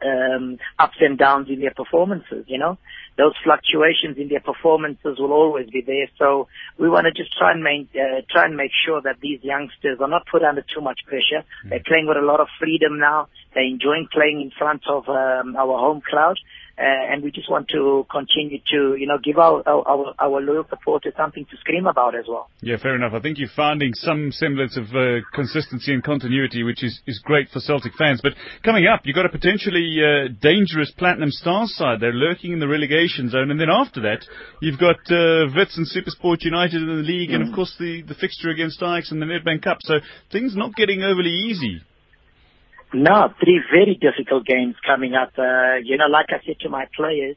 um, 0.04 0.58
ups 0.78 0.96
and 1.00 1.18
downs 1.18 1.48
in 1.48 1.60
their 1.60 1.74
performances. 1.74 2.44
You 2.46 2.58
know, 2.58 2.78
those 3.16 3.34
fluctuations 3.44 4.16
in 4.18 4.28
their 4.28 4.40
performances 4.40 5.18
will 5.18 5.32
always 5.32 5.68
be 5.70 5.82
there. 5.82 6.08
So 6.18 6.48
we 6.78 6.88
want 6.88 7.06
to 7.06 7.12
just 7.12 7.36
try 7.36 7.52
and 7.52 7.62
main, 7.62 7.88
uh, 7.94 8.22
try 8.30 8.44
and 8.46 8.56
make 8.56 8.72
sure 8.86 9.00
that 9.02 9.16
these 9.20 9.40
youngsters 9.42 9.98
are 10.00 10.08
not 10.08 10.26
put 10.30 10.42
under 10.42 10.62
too 10.62 10.80
much 10.80 11.00
pressure. 11.06 11.44
Mm. 11.66 11.70
They're 11.70 11.86
playing 11.86 12.06
with 12.06 12.16
a 12.16 12.24
lot 12.24 12.40
of 12.40 12.48
freedom 12.58 12.98
now. 12.98 13.28
They're 13.54 13.66
enjoying 13.66 14.08
playing 14.12 14.40
in 14.40 14.50
front 14.56 14.82
of 14.88 15.08
um, 15.08 15.56
our 15.56 15.78
home 15.78 16.00
crowd. 16.00 16.38
Uh, 16.78 17.12
and 17.12 17.22
we 17.22 17.30
just 17.30 17.50
want 17.50 17.68
to 17.68 18.06
continue 18.11 18.58
to, 18.70 18.96
you 18.98 19.06
know, 19.06 19.18
give 19.22 19.38
our, 19.38 19.62
our, 19.66 20.14
our 20.18 20.40
loyal 20.40 20.64
supporters 20.70 21.12
something 21.16 21.44
to 21.50 21.56
scream 21.58 21.87
about 21.87 22.14
as 22.14 22.24
well. 22.26 22.48
Yeah, 22.62 22.76
fair 22.78 22.96
enough. 22.96 23.12
I 23.12 23.20
think 23.20 23.38
you're 23.38 23.48
finding 23.54 23.92
some 23.94 24.32
semblance 24.32 24.76
of 24.76 24.85
uh, 24.94 25.20
consistency 25.35 25.92
and 25.92 26.02
continuity, 26.02 26.62
which 26.62 26.82
is, 26.82 27.00
is 27.06 27.20
great 27.22 27.50
for 27.50 27.61
Celtic 27.61 27.92
fans. 27.98 28.20
But 28.22 28.32
coming 28.64 28.87
up, 28.87 29.02
you've 29.04 29.16
got 29.16 29.26
a 29.26 29.28
potentially 29.28 29.98
uh, 30.00 30.28
dangerous 30.40 30.90
Platinum 30.96 31.30
Stars 31.30 31.74
side. 31.76 32.00
They're 32.00 32.12
lurking 32.12 32.52
in 32.52 32.61
the 32.61 32.68
relegation 32.68 33.28
zone. 33.28 33.50
And 33.50 33.61
then 33.61 33.70
after 33.70 34.00
that, 34.02 34.24
you've 34.61 34.80
got 34.80 34.96
uh, 35.11 35.52
Wits 35.54 35.76
and 35.76 35.87
Supersport 35.87 36.42
United 36.42 36.80
in 36.80 36.88
the 36.88 37.02
league, 37.02 37.30
mm. 37.30 37.35
and 37.35 37.48
of 37.48 37.54
course 37.54 37.74
the, 37.78 38.02
the 38.02 38.14
fixture 38.14 38.48
against 38.48 38.82
Ajax 38.82 39.11
and 39.11 39.20
the 39.20 39.26
Nedbank 39.26 39.62
Cup. 39.62 39.78
So 39.82 40.00
things 40.30 40.56
not 40.56 40.74
getting 40.74 41.02
overly 41.02 41.30
easy. 41.30 41.82
No, 42.94 43.33
three 43.40 43.61
very 43.70 43.94
difficult 43.94 44.44
games 44.44 44.76
coming 44.87 45.14
up. 45.14 45.33
Uh, 45.38 45.76
you 45.83 45.96
know, 45.96 46.09
like 46.09 46.26
I 46.28 46.44
said 46.44 46.61
to 46.61 46.68
my 46.68 46.87
players, 46.94 47.37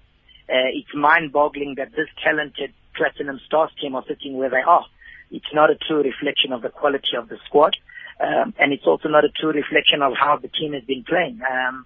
uh, 0.49 0.67
it's 0.73 0.93
mind-boggling 0.93 1.75
that 1.77 1.91
this 1.91 2.09
talented 2.21 2.73
Platinum 2.95 3.39
Stars 3.45 3.71
team 3.81 3.95
are 3.95 4.03
sitting 4.07 4.37
where 4.37 4.49
they 4.49 4.61
are. 4.61 4.85
It's 5.31 5.53
not 5.53 5.69
a 5.69 5.75
true 5.75 6.03
reflection 6.03 6.51
of 6.51 6.61
the 6.61 6.69
quality 6.69 7.15
of 7.17 7.29
the 7.29 7.37
squad, 7.45 7.77
um, 8.19 8.53
and 8.59 8.73
it's 8.73 8.85
also 8.85 9.07
not 9.07 9.23
a 9.23 9.29
true 9.29 9.51
reflection 9.51 10.01
of 10.01 10.13
how 10.19 10.37
the 10.37 10.49
team 10.49 10.73
has 10.73 10.83
been 10.83 11.03
playing. 11.03 11.39
Um, 11.49 11.85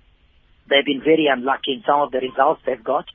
they've 0.67 0.85
been 0.85 1.01
very 1.01 1.27
unlucky 1.31 1.73
in 1.73 1.83
some 1.85 2.01
of 2.01 2.11
the 2.11 2.19
results 2.19 2.61
they've 2.65 2.83
got 2.83 3.05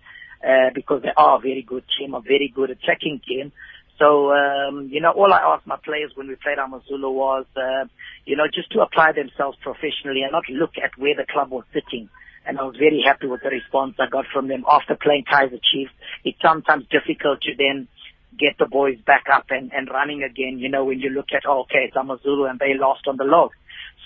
uh, 0.46 0.70
because 0.72 1.02
they 1.02 1.12
are 1.16 1.38
a 1.38 1.40
very 1.40 1.62
good 1.62 1.84
team, 1.98 2.14
a 2.14 2.20
very 2.20 2.52
good 2.54 2.70
attacking 2.70 3.20
team. 3.26 3.52
So, 3.98 4.32
um, 4.32 4.88
you 4.90 5.00
know, 5.00 5.12
all 5.12 5.32
I 5.32 5.38
asked 5.54 5.66
my 5.66 5.76
players 5.76 6.12
when 6.14 6.26
we 6.26 6.34
played 6.34 6.58
Amazulu 6.58 7.10
was, 7.10 7.46
uh, 7.56 7.86
you 8.24 8.36
know, 8.36 8.46
just 8.52 8.70
to 8.72 8.80
apply 8.80 9.12
themselves 9.12 9.56
professionally 9.62 10.22
and 10.22 10.32
not 10.32 10.48
look 10.50 10.72
at 10.82 10.98
where 10.98 11.14
the 11.14 11.26
club 11.30 11.50
was 11.50 11.64
sitting. 11.72 12.08
And 12.46 12.58
I 12.58 12.64
was 12.64 12.76
very 12.76 13.02
happy 13.06 13.26
with 13.26 13.42
the 13.42 13.50
response 13.50 13.94
I 13.98 14.10
got 14.10 14.26
from 14.32 14.48
them 14.48 14.64
after 14.70 14.96
playing 15.00 15.24
Kaizer 15.30 15.60
Chiefs. 15.72 15.92
It's 16.24 16.38
sometimes 16.42 16.84
difficult 16.90 17.40
to 17.42 17.52
then 17.56 17.88
get 18.38 18.58
the 18.58 18.66
boys 18.66 18.98
back 19.06 19.24
up 19.32 19.46
and, 19.50 19.72
and 19.72 19.88
running 19.88 20.22
again, 20.22 20.58
you 20.58 20.68
know, 20.68 20.84
when 20.84 20.98
you 20.98 21.10
look 21.10 21.28
at, 21.32 21.46
oh, 21.46 21.62
okay, 21.62 21.86
it's 21.86 21.96
Amazulu 21.96 22.44
and 22.46 22.58
they 22.58 22.74
lost 22.74 23.06
on 23.06 23.16
the 23.16 23.24
log. 23.24 23.52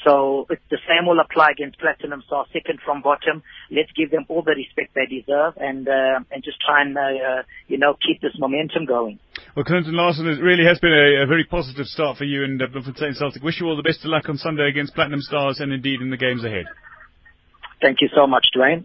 So 0.05 0.47
it's 0.51 0.63
the 0.71 0.79
same 0.87 1.07
will 1.07 1.19
apply 1.19 1.49
against 1.53 1.79
Platinum 1.81 2.23
Star, 2.27 2.47
second 2.53 2.79
from 2.85 3.03
bottom. 3.03 3.43
Let's 3.71 3.91
give 3.93 4.11
them 4.11 4.27
all 4.29 4.43
the 4.43 4.55
respect 4.55 4.95
they 4.95 5.07
deserve 5.07 5.55
and 5.57 5.89
uh, 5.89 6.21
and 6.31 6.45
just 6.45 6.61
try 6.61 6.83
and 6.83 6.97
uh, 6.97 7.43
you 7.67 7.79
know 7.79 7.95
keep 7.95 8.21
this 8.21 8.39
momentum 8.39 8.87
going. 8.87 9.19
Well, 9.55 9.65
Clinton 9.65 9.95
Larsen, 9.95 10.27
it 10.27 10.41
really 10.43 10.65
has 10.65 10.79
been 10.79 10.93
a, 10.93 11.23
a 11.23 11.27
very 11.27 11.45
positive 11.45 11.87
start 11.87 12.17
for 12.17 12.25
you 12.25 12.45
and 12.45 12.61
uh, 12.61 12.67
Bloemfontein 12.67 13.15
Celtic. 13.15 13.43
Wish 13.43 13.61
you 13.61 13.67
all 13.67 13.77
the 13.77 13.83
best 13.83 14.05
of 14.05 14.11
luck 14.11 14.29
on 14.29 14.37
Sunday 14.37 14.69
against 14.69 14.95
Platinum 14.95 15.21
Stars 15.21 15.61
and 15.61 15.73
indeed 15.73 16.01
in 16.01 16.11
the 16.11 16.17
games 16.17 16.45
ahead. 16.45 16.67
Thank 17.81 18.01
you 18.01 18.09
so 18.15 18.27
much, 18.27 18.47
Dwayne. 18.57 18.85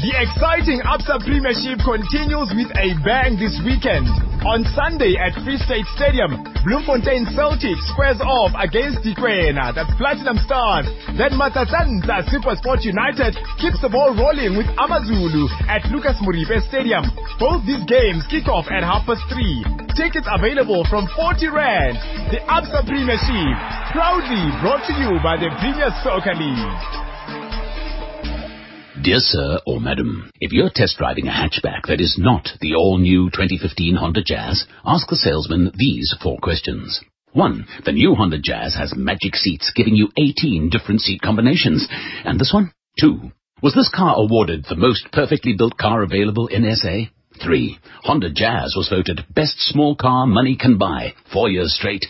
The 0.00 0.16
exciting 0.16 0.80
Absa 0.80 1.20
Premiership 1.20 1.76
continues 1.84 2.48
with 2.56 2.72
a 2.72 2.96
bang 3.04 3.36
this 3.36 3.52
weekend. 3.60 4.08
On 4.48 4.64
Sunday 4.72 5.20
at 5.20 5.36
Free 5.44 5.60
State 5.60 5.84
Stadium, 5.92 6.40
Bloemfontein 6.64 7.28
Celtic 7.36 7.76
squares 7.92 8.16
off 8.24 8.56
against 8.56 9.04
Dikwena, 9.04 9.76
that's 9.76 9.92
Platinum 10.00 10.40
Stars. 10.48 10.88
Then 11.20 11.36
Matsatsantsa 11.36 12.32
Supersport 12.32 12.80
United 12.80 13.36
keeps 13.60 13.76
the 13.84 13.92
ball 13.92 14.16
rolling 14.16 14.56
with 14.56 14.72
Amazulu 14.80 15.52
at 15.68 15.84
Lucas 15.92 16.16
Moripe 16.24 16.64
Stadium. 16.64 17.04
Both 17.36 17.68
these 17.68 17.84
games 17.84 18.24
kick 18.32 18.48
off 18.48 18.72
at 18.72 18.80
half 18.80 19.04
past 19.04 19.20
three. 19.28 19.60
Tickets 19.92 20.24
available 20.32 20.80
from 20.88 21.12
40 21.12 21.44
Rand. 21.52 22.00
The 22.32 22.40
Absa 22.48 22.88
Premiership, 22.88 23.52
proudly 23.92 24.48
brought 24.64 24.80
to 24.88 24.96
you 24.96 25.20
by 25.20 25.36
the 25.36 25.52
Premier 25.60 25.92
Soccer 26.00 26.32
League. 26.40 26.99
Dear 29.02 29.20
sir 29.20 29.60
or 29.66 29.80
madam, 29.80 30.30
if 30.40 30.52
you're 30.52 30.68
test 30.68 30.98
driving 30.98 31.26
a 31.26 31.30
hatchback 31.30 31.86
that 31.86 32.02
is 32.02 32.18
not 32.18 32.50
the 32.60 32.74
all-new 32.74 33.30
2015 33.30 33.96
Honda 33.96 34.22
Jazz, 34.22 34.66
ask 34.84 35.08
the 35.08 35.16
salesman 35.16 35.72
these 35.74 36.14
four 36.22 36.36
questions. 36.42 37.00
1. 37.32 37.66
The 37.86 37.92
new 37.92 38.14
Honda 38.14 38.38
Jazz 38.38 38.74
has 38.74 38.92
magic 38.94 39.36
seats 39.36 39.72
giving 39.74 39.94
you 39.94 40.10
18 40.18 40.68
different 40.68 41.00
seat 41.00 41.22
combinations. 41.22 41.88
And 42.26 42.38
this 42.38 42.52
one? 42.52 42.72
2. 43.00 43.32
Was 43.62 43.74
this 43.74 43.88
car 43.88 44.16
awarded 44.18 44.66
the 44.68 44.76
most 44.76 45.08
perfectly 45.12 45.54
built 45.56 45.78
car 45.78 46.02
available 46.02 46.48
in 46.48 46.70
SA? 46.76 47.04
3. 47.42 47.78
Honda 48.02 48.30
Jazz 48.30 48.74
was 48.76 48.90
voted 48.90 49.24
best 49.34 49.60
small 49.60 49.96
car 49.96 50.26
money 50.26 50.56
can 50.56 50.76
buy, 50.76 51.14
four 51.32 51.48
years 51.48 51.74
straight. 51.74 52.04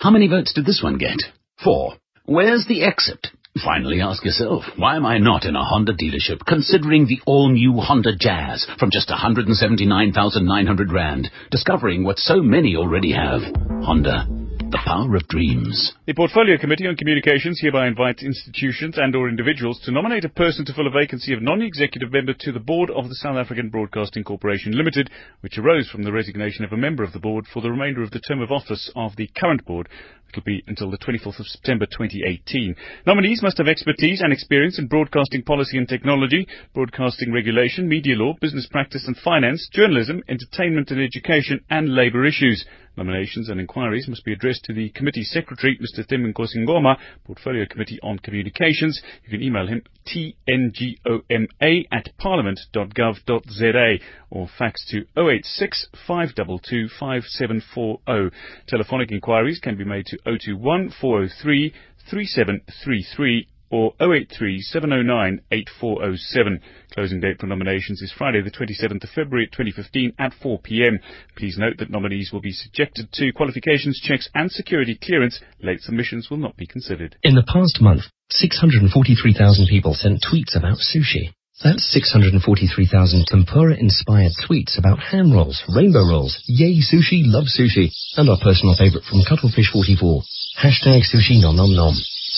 How 0.00 0.10
many 0.10 0.28
votes 0.28 0.52
did 0.52 0.66
this 0.66 0.82
one 0.84 0.98
get? 0.98 1.18
4. 1.64 1.94
Where's 2.26 2.66
the 2.68 2.84
exit? 2.84 3.26
Finally 3.64 4.00
ask 4.00 4.24
yourself, 4.24 4.62
why 4.76 4.94
am 4.94 5.04
I 5.04 5.18
not 5.18 5.44
in 5.44 5.56
a 5.56 5.64
Honda 5.64 5.92
dealership 5.92 6.44
considering 6.46 7.06
the 7.06 7.20
all-new 7.26 7.80
Honda 7.80 8.14
Jazz 8.16 8.66
from 8.78 8.90
just 8.92 9.10
179,900 9.10 10.92
Rand, 10.92 11.30
discovering 11.50 12.04
what 12.04 12.18
so 12.18 12.40
many 12.40 12.76
already 12.76 13.12
have? 13.12 13.40
Honda. 13.82 14.26
The 14.70 14.82
power 14.84 15.16
of 15.16 15.26
dreams. 15.28 15.94
The 16.06 16.12
Portfolio 16.12 16.58
Committee 16.58 16.86
on 16.86 16.94
Communications 16.94 17.58
hereby 17.58 17.86
invites 17.86 18.22
institutions 18.22 18.96
and 18.98 19.16
or 19.16 19.30
individuals 19.30 19.80
to 19.84 19.90
nominate 19.90 20.26
a 20.26 20.28
person 20.28 20.66
to 20.66 20.74
fill 20.74 20.86
a 20.86 20.90
vacancy 20.90 21.32
of 21.32 21.40
non-executive 21.40 22.12
member 22.12 22.34
to 22.34 22.52
the 22.52 22.60
board 22.60 22.90
of 22.90 23.08
the 23.08 23.14
South 23.14 23.38
African 23.38 23.70
Broadcasting 23.70 24.24
Corporation 24.24 24.72
Limited, 24.72 25.08
which 25.40 25.56
arose 25.56 25.88
from 25.88 26.02
the 26.02 26.12
resignation 26.12 26.66
of 26.66 26.72
a 26.72 26.76
member 26.76 27.02
of 27.02 27.14
the 27.14 27.18
board 27.18 27.46
for 27.50 27.62
the 27.62 27.70
remainder 27.70 28.02
of 28.02 28.10
the 28.10 28.20
term 28.20 28.42
of 28.42 28.52
office 28.52 28.92
of 28.94 29.16
the 29.16 29.30
current 29.40 29.64
board. 29.64 29.88
It'll 30.30 30.42
be 30.42 30.62
until 30.66 30.90
the 30.90 30.98
24th 30.98 31.40
of 31.40 31.46
September 31.46 31.86
2018. 31.86 32.76
Nominees 33.06 33.42
must 33.42 33.56
have 33.58 33.68
expertise 33.68 34.20
and 34.20 34.32
experience 34.32 34.78
in 34.78 34.86
broadcasting 34.86 35.42
policy 35.42 35.78
and 35.78 35.88
technology, 35.88 36.46
broadcasting 36.74 37.32
regulation, 37.32 37.88
media 37.88 38.14
law, 38.14 38.34
business 38.40 38.66
practice 38.70 39.06
and 39.06 39.16
finance, 39.16 39.68
journalism, 39.72 40.22
entertainment 40.28 40.90
and 40.90 41.00
education, 41.00 41.60
and 41.70 41.88
labour 41.88 42.26
issues. 42.26 42.66
Nominations 42.98 43.48
and 43.48 43.60
inquiries 43.60 44.08
must 44.08 44.24
be 44.24 44.32
addressed 44.32 44.64
to 44.64 44.72
the 44.72 44.88
committee 44.88 45.22
secretary, 45.22 45.78
Mr. 45.78 46.04
Tim 46.04 46.32
Nkosingoma, 46.32 46.96
Portfolio 47.24 47.64
Committee 47.64 48.00
on 48.02 48.18
Communications. 48.18 49.00
You 49.22 49.30
can 49.30 49.40
email 49.40 49.68
him 49.68 49.82
tngoma 50.04 51.84
at 51.92 52.08
parliament.gov.za 52.18 53.98
or 54.30 54.48
fax 54.58 54.84
to 54.90 55.04
086 55.16 55.86
522 56.08 56.88
5740. 56.98 58.36
Telephonic 58.66 59.12
inquiries 59.12 59.60
can 59.60 59.76
be 59.76 59.84
made 59.84 60.06
to 60.06 60.18
021 60.24 60.90
403 61.00 61.72
3733 62.10 63.46
or 63.70 63.92
083 64.00 64.60
709 64.60 65.40
8407. 65.50 66.60
Closing 66.94 67.20
date 67.20 67.38
for 67.40 67.46
nominations 67.46 68.02
is 68.02 68.12
Friday 68.16 68.42
the 68.42 68.50
27th 68.50 69.04
of 69.04 69.10
February 69.10 69.46
2015 69.46 70.12
at 70.18 70.32
4 70.42 70.58
p.m. 70.60 70.98
Please 71.36 71.56
note 71.58 71.76
that 71.78 71.90
nominees 71.90 72.30
will 72.32 72.40
be 72.40 72.52
subjected 72.52 73.12
to 73.12 73.32
qualifications 73.32 74.00
checks 74.02 74.28
and 74.34 74.50
security 74.50 74.98
clearance. 75.02 75.40
Late 75.62 75.80
submissions 75.80 76.30
will 76.30 76.38
not 76.38 76.56
be 76.56 76.66
considered. 76.66 77.16
In 77.22 77.34
the 77.34 77.46
past 77.46 77.80
month, 77.80 78.02
643,000 78.30 79.66
people 79.66 79.94
sent 79.94 80.22
tweets 80.22 80.56
about 80.56 80.78
sushi. 80.78 81.32
That's 81.62 81.90
643,000 81.90 83.26
tempura-inspired 83.26 84.32
tweets 84.46 84.78
about 84.78 85.00
ham 85.00 85.32
rolls, 85.32 85.60
rainbow 85.74 86.06
rolls, 86.06 86.38
yay 86.46 86.78
sushi, 86.78 87.26
love 87.26 87.46
sushi, 87.50 87.90
and 88.16 88.30
our 88.30 88.38
personal 88.38 88.76
favorite 88.78 89.02
from 89.02 89.26
Cuttlefish44, 89.26 90.22
hashtag 90.62 91.02
sushi 91.02 91.42
nom 91.42 91.56
nom 91.56 91.74
nom. 91.74 91.94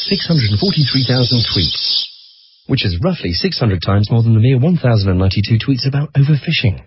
643,000 0.08 1.44
tweets, 1.44 2.04
which 2.66 2.84
is 2.84 3.00
roughly 3.02 3.32
600 3.32 3.82
times 3.82 4.10
more 4.10 4.22
than 4.22 4.34
the 4.34 4.40
mere 4.40 4.58
1,092 4.58 5.58
tweets 5.58 5.86
about 5.86 6.12
overfishing. 6.14 6.82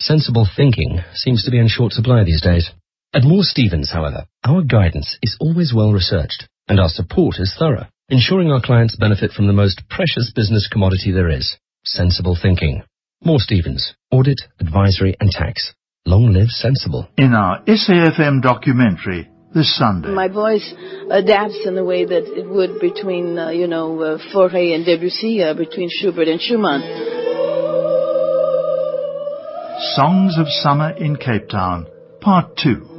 Sensible 0.00 0.48
thinking 0.56 1.00
seems 1.14 1.44
to 1.44 1.50
be 1.50 1.58
in 1.58 1.68
short 1.68 1.92
supply 1.92 2.24
these 2.24 2.42
days. 2.42 2.70
At 3.12 3.24
Moore 3.24 3.44
Stevens, 3.44 3.90
however, 3.92 4.26
our 4.44 4.62
guidance 4.62 5.18
is 5.22 5.36
always 5.40 5.72
well 5.74 5.92
researched, 5.92 6.48
and 6.68 6.80
our 6.80 6.88
support 6.88 7.36
is 7.38 7.54
thorough 7.58 7.86
ensuring 8.08 8.50
our 8.50 8.60
clients 8.60 8.96
benefit 8.96 9.32
from 9.32 9.46
the 9.46 9.52
most 9.52 9.82
precious 9.88 10.32
business 10.34 10.68
commodity 10.70 11.10
there 11.12 11.30
is, 11.30 11.56
sensible 11.84 12.36
thinking. 12.40 12.82
Moore 13.24 13.38
Stevens, 13.38 13.94
Audit, 14.10 14.40
Advisory 14.60 15.16
and 15.20 15.30
Tax. 15.30 15.72
Long 16.06 16.32
live 16.34 16.48
sensible. 16.48 17.08
In 17.16 17.32
our 17.32 17.62
SAFM 17.64 18.42
documentary 18.42 19.30
this 19.54 19.76
Sunday. 19.76 20.08
My 20.08 20.28
voice 20.28 20.74
adapts 21.10 21.60
in 21.64 21.74
the 21.74 21.84
way 21.84 22.04
that 22.04 22.24
it 22.24 22.48
would 22.48 22.80
between, 22.80 23.38
uh, 23.38 23.50
you 23.50 23.68
know, 23.68 24.00
uh, 24.00 24.18
Fauré 24.34 24.74
and 24.74 24.84
Debussy, 24.84 25.42
uh, 25.42 25.54
between 25.54 25.88
Schubert 25.90 26.28
and 26.28 26.40
Schumann. 26.40 26.82
Songs 29.94 30.36
of 30.38 30.46
Summer 30.48 30.90
in 30.90 31.16
Cape 31.16 31.48
Town, 31.48 31.86
Part 32.20 32.56
2. 32.56 32.90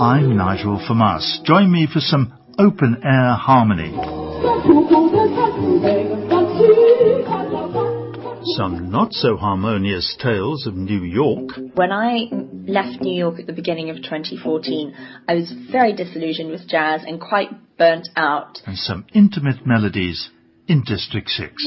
I'm 0.00 0.36
Nigel 0.36 0.84
Famas. 0.88 1.44
Join 1.44 1.70
me 1.70 1.86
for 1.90 2.00
some 2.00 2.32
open 2.58 3.00
air 3.04 3.34
harmony. 3.34 3.92
Some 8.56 8.90
not 8.90 9.12
so 9.12 9.36
harmonious 9.36 10.16
tales 10.20 10.66
of 10.66 10.74
New 10.74 11.02
York. 11.02 11.50
When 11.74 11.92
I 11.92 12.28
left 12.66 13.00
New 13.00 13.16
York 13.16 13.38
at 13.40 13.46
the 13.46 13.52
beginning 13.52 13.90
of 13.90 13.96
2014, 13.96 14.94
I 15.28 15.34
was 15.34 15.52
very 15.70 15.92
disillusioned 15.94 16.50
with 16.50 16.68
jazz 16.68 17.02
and 17.06 17.20
quite 17.20 17.50
burnt 17.78 18.08
out. 18.16 18.60
And 18.66 18.76
some 18.78 19.06
intimate 19.14 19.66
melodies 19.66 20.30
in 20.66 20.82
District 20.84 21.28
6. 21.28 21.62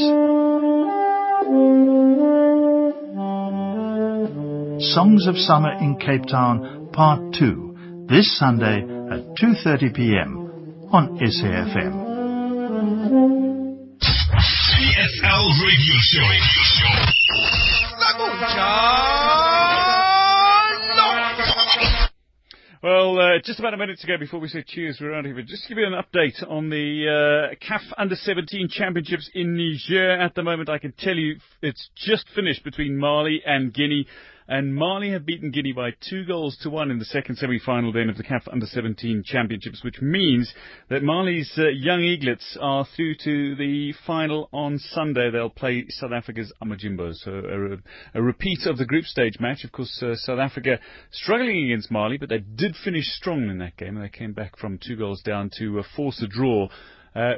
Songs 4.93 5.27
of 5.27 5.37
Summer 5.37 5.73
in 5.79 5.97
Cape 5.99 6.25
Town, 6.27 6.89
Part 6.93 7.33
2 7.37 7.67
this 8.07 8.37
Sunday 8.39 8.79
at 9.11 9.35
2.30 9.35 9.93
p.m. 9.93 10.37
on 10.91 11.19
SAFM. 11.19 12.07
PSL 13.99 15.43
Radio 15.65 15.95
Show. 15.99 16.27
Well, 22.83 23.19
uh, 23.19 23.39
just 23.43 23.59
about 23.59 23.73
a 23.73 23.77
minute 23.77 23.97
to 24.01 24.07
go 24.07 24.19
before 24.19 24.39
we 24.39 24.47
say 24.49 24.63
cheers, 24.65 24.99
we're 25.01 25.11
around 25.11 25.25
here. 25.25 25.41
Just 25.41 25.63
to 25.63 25.69
give 25.69 25.79
you 25.79 25.87
an 25.87 25.93
update 25.93 26.47
on 26.47 26.69
the 26.69 27.49
uh, 27.51 27.55
CAF 27.65 27.81
Under 27.97 28.13
17 28.13 28.69
Championships 28.69 29.31
in 29.33 29.57
Niger. 29.57 30.11
At 30.11 30.35
the 30.35 30.43
moment, 30.43 30.69
I 30.69 30.77
can 30.77 30.93
tell 30.95 31.15
you 31.15 31.37
it's 31.63 31.89
just 31.95 32.29
finished 32.35 32.63
between 32.63 32.95
Mali 32.95 33.41
and 33.43 33.73
Guinea. 33.73 34.05
And 34.49 34.73
Mali 34.73 35.11
have 35.11 35.25
beaten 35.25 35.51
Guinea 35.51 35.73
by 35.73 35.91
two 36.09 36.23
goals 36.25 36.57
to 36.61 36.69
one 36.69 36.89
in 36.89 36.99
the 36.99 37.05
second 37.05 37.35
semi-final 37.35 37.91
then 37.91 38.09
of 38.09 38.15
the 38.15 38.23
CAF 38.23 38.47
Under-17 38.49 39.25
Championships, 39.25 39.83
which 39.83 40.01
means 40.01 40.53
that 40.89 41.03
Mali's 41.03 41.51
uh, 41.57 41.67
young 41.67 41.99
eaglets 42.01 42.57
are 42.61 42.87
through 42.95 43.15
to 43.25 43.55
the 43.55 43.93
final 44.05 44.49
on 44.53 44.79
Sunday. 44.79 45.29
They'll 45.29 45.49
play 45.49 45.85
South 45.89 46.13
Africa's 46.13 46.53
Amajimbo. 46.63 47.13
So 47.15 47.31
a, 47.31 48.19
a, 48.19 48.21
repeat 48.21 48.65
of 48.65 48.77
the 48.77 48.85
group 48.85 49.03
stage 49.03 49.37
match. 49.41 49.65
Of 49.65 49.73
course, 49.73 50.01
uh, 50.01 50.15
South 50.15 50.39
Africa 50.39 50.79
struggling 51.11 51.65
against 51.65 51.91
Mali, 51.91 52.17
but 52.17 52.29
they 52.29 52.39
did 52.39 52.75
finish 52.85 53.05
strong 53.05 53.49
in 53.49 53.57
that 53.57 53.75
game. 53.75 53.95
They 53.95 54.07
came 54.07 54.31
back 54.31 54.57
from 54.57 54.79
two 54.79 54.95
goals 54.95 55.21
down 55.23 55.51
to 55.57 55.79
uh, 55.79 55.83
force 55.95 56.21
a 56.21 56.27
draw 56.27 56.69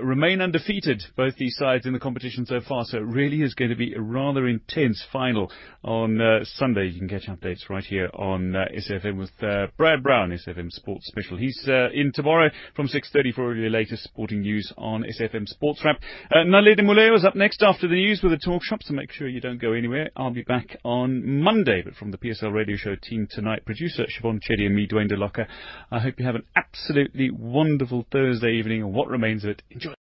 remain 0.01 0.41
undefeated, 0.41 1.03
both 1.15 1.35
these 1.35 1.55
sides 1.57 1.85
in 1.85 1.93
the 1.93 1.99
competition 1.99 2.45
so 2.45 2.59
far. 2.61 2.85
So 2.85 2.97
it 2.97 3.05
really 3.05 3.41
is 3.41 3.53
going 3.53 3.69
to 3.69 3.77
be 3.77 3.93
a 3.93 4.01
rather 4.01 4.47
intense 4.47 5.03
final 5.11 5.51
on 5.83 6.19
uh, 6.19 6.39
Sunday. 6.43 6.87
You 6.87 6.99
can 6.99 7.09
catch 7.09 7.27
updates 7.27 7.69
right 7.69 7.83
here 7.83 8.09
on 8.13 8.55
uh, 8.55 8.65
SFM 8.77 9.17
with 9.17 9.31
uh, 9.41 9.67
Brad 9.77 10.03
Brown, 10.03 10.31
SFM 10.31 10.71
Sports 10.71 11.07
Special. 11.07 11.37
He's 11.37 11.59
uh, 11.67 11.89
in 11.93 12.11
tomorrow 12.13 12.49
from 12.75 12.87
6.30 12.87 13.33
for 13.33 13.55
your 13.55 13.69
latest 13.69 14.03
sporting 14.03 14.41
news 14.41 14.71
on 14.77 15.03
SFM 15.03 15.47
Sports 15.47 15.81
Wrap. 15.83 15.99
Uh, 16.31 16.39
Naledi 16.45 16.83
Muleo 16.83 17.15
is 17.15 17.25
up 17.25 17.35
next 17.35 17.61
after 17.61 17.87
the 17.87 17.95
news 17.95 18.21
with 18.21 18.33
a 18.33 18.37
talk 18.37 18.63
shop, 18.63 18.83
so 18.83 18.93
make 18.93 19.11
sure 19.11 19.27
you 19.27 19.41
don't 19.41 19.61
go 19.61 19.73
anywhere. 19.73 20.09
I'll 20.15 20.31
be 20.31 20.43
back 20.43 20.77
on 20.83 21.41
Monday, 21.41 21.81
but 21.83 21.95
from 21.95 22.11
the 22.11 22.17
PSL 22.17 22.53
Radio 22.53 22.75
Show 22.75 22.95
team 22.95 23.27
tonight, 23.29 23.65
producer 23.65 24.05
Siobhan 24.05 24.39
Chetty 24.41 24.65
and 24.65 24.75
me, 24.75 24.87
Dwayne 24.87 25.11
DeLocca, 25.11 25.47
I 25.91 25.99
hope 25.99 26.15
you 26.19 26.25
have 26.25 26.35
an 26.35 26.45
absolutely 26.55 27.31
wonderful 27.31 28.05
Thursday 28.11 28.53
evening 28.53 28.81
and 28.83 28.93
what 28.93 29.07
remains 29.07 29.43
of 29.43 29.51
it. 29.51 29.61
Enjoy. 29.71 29.98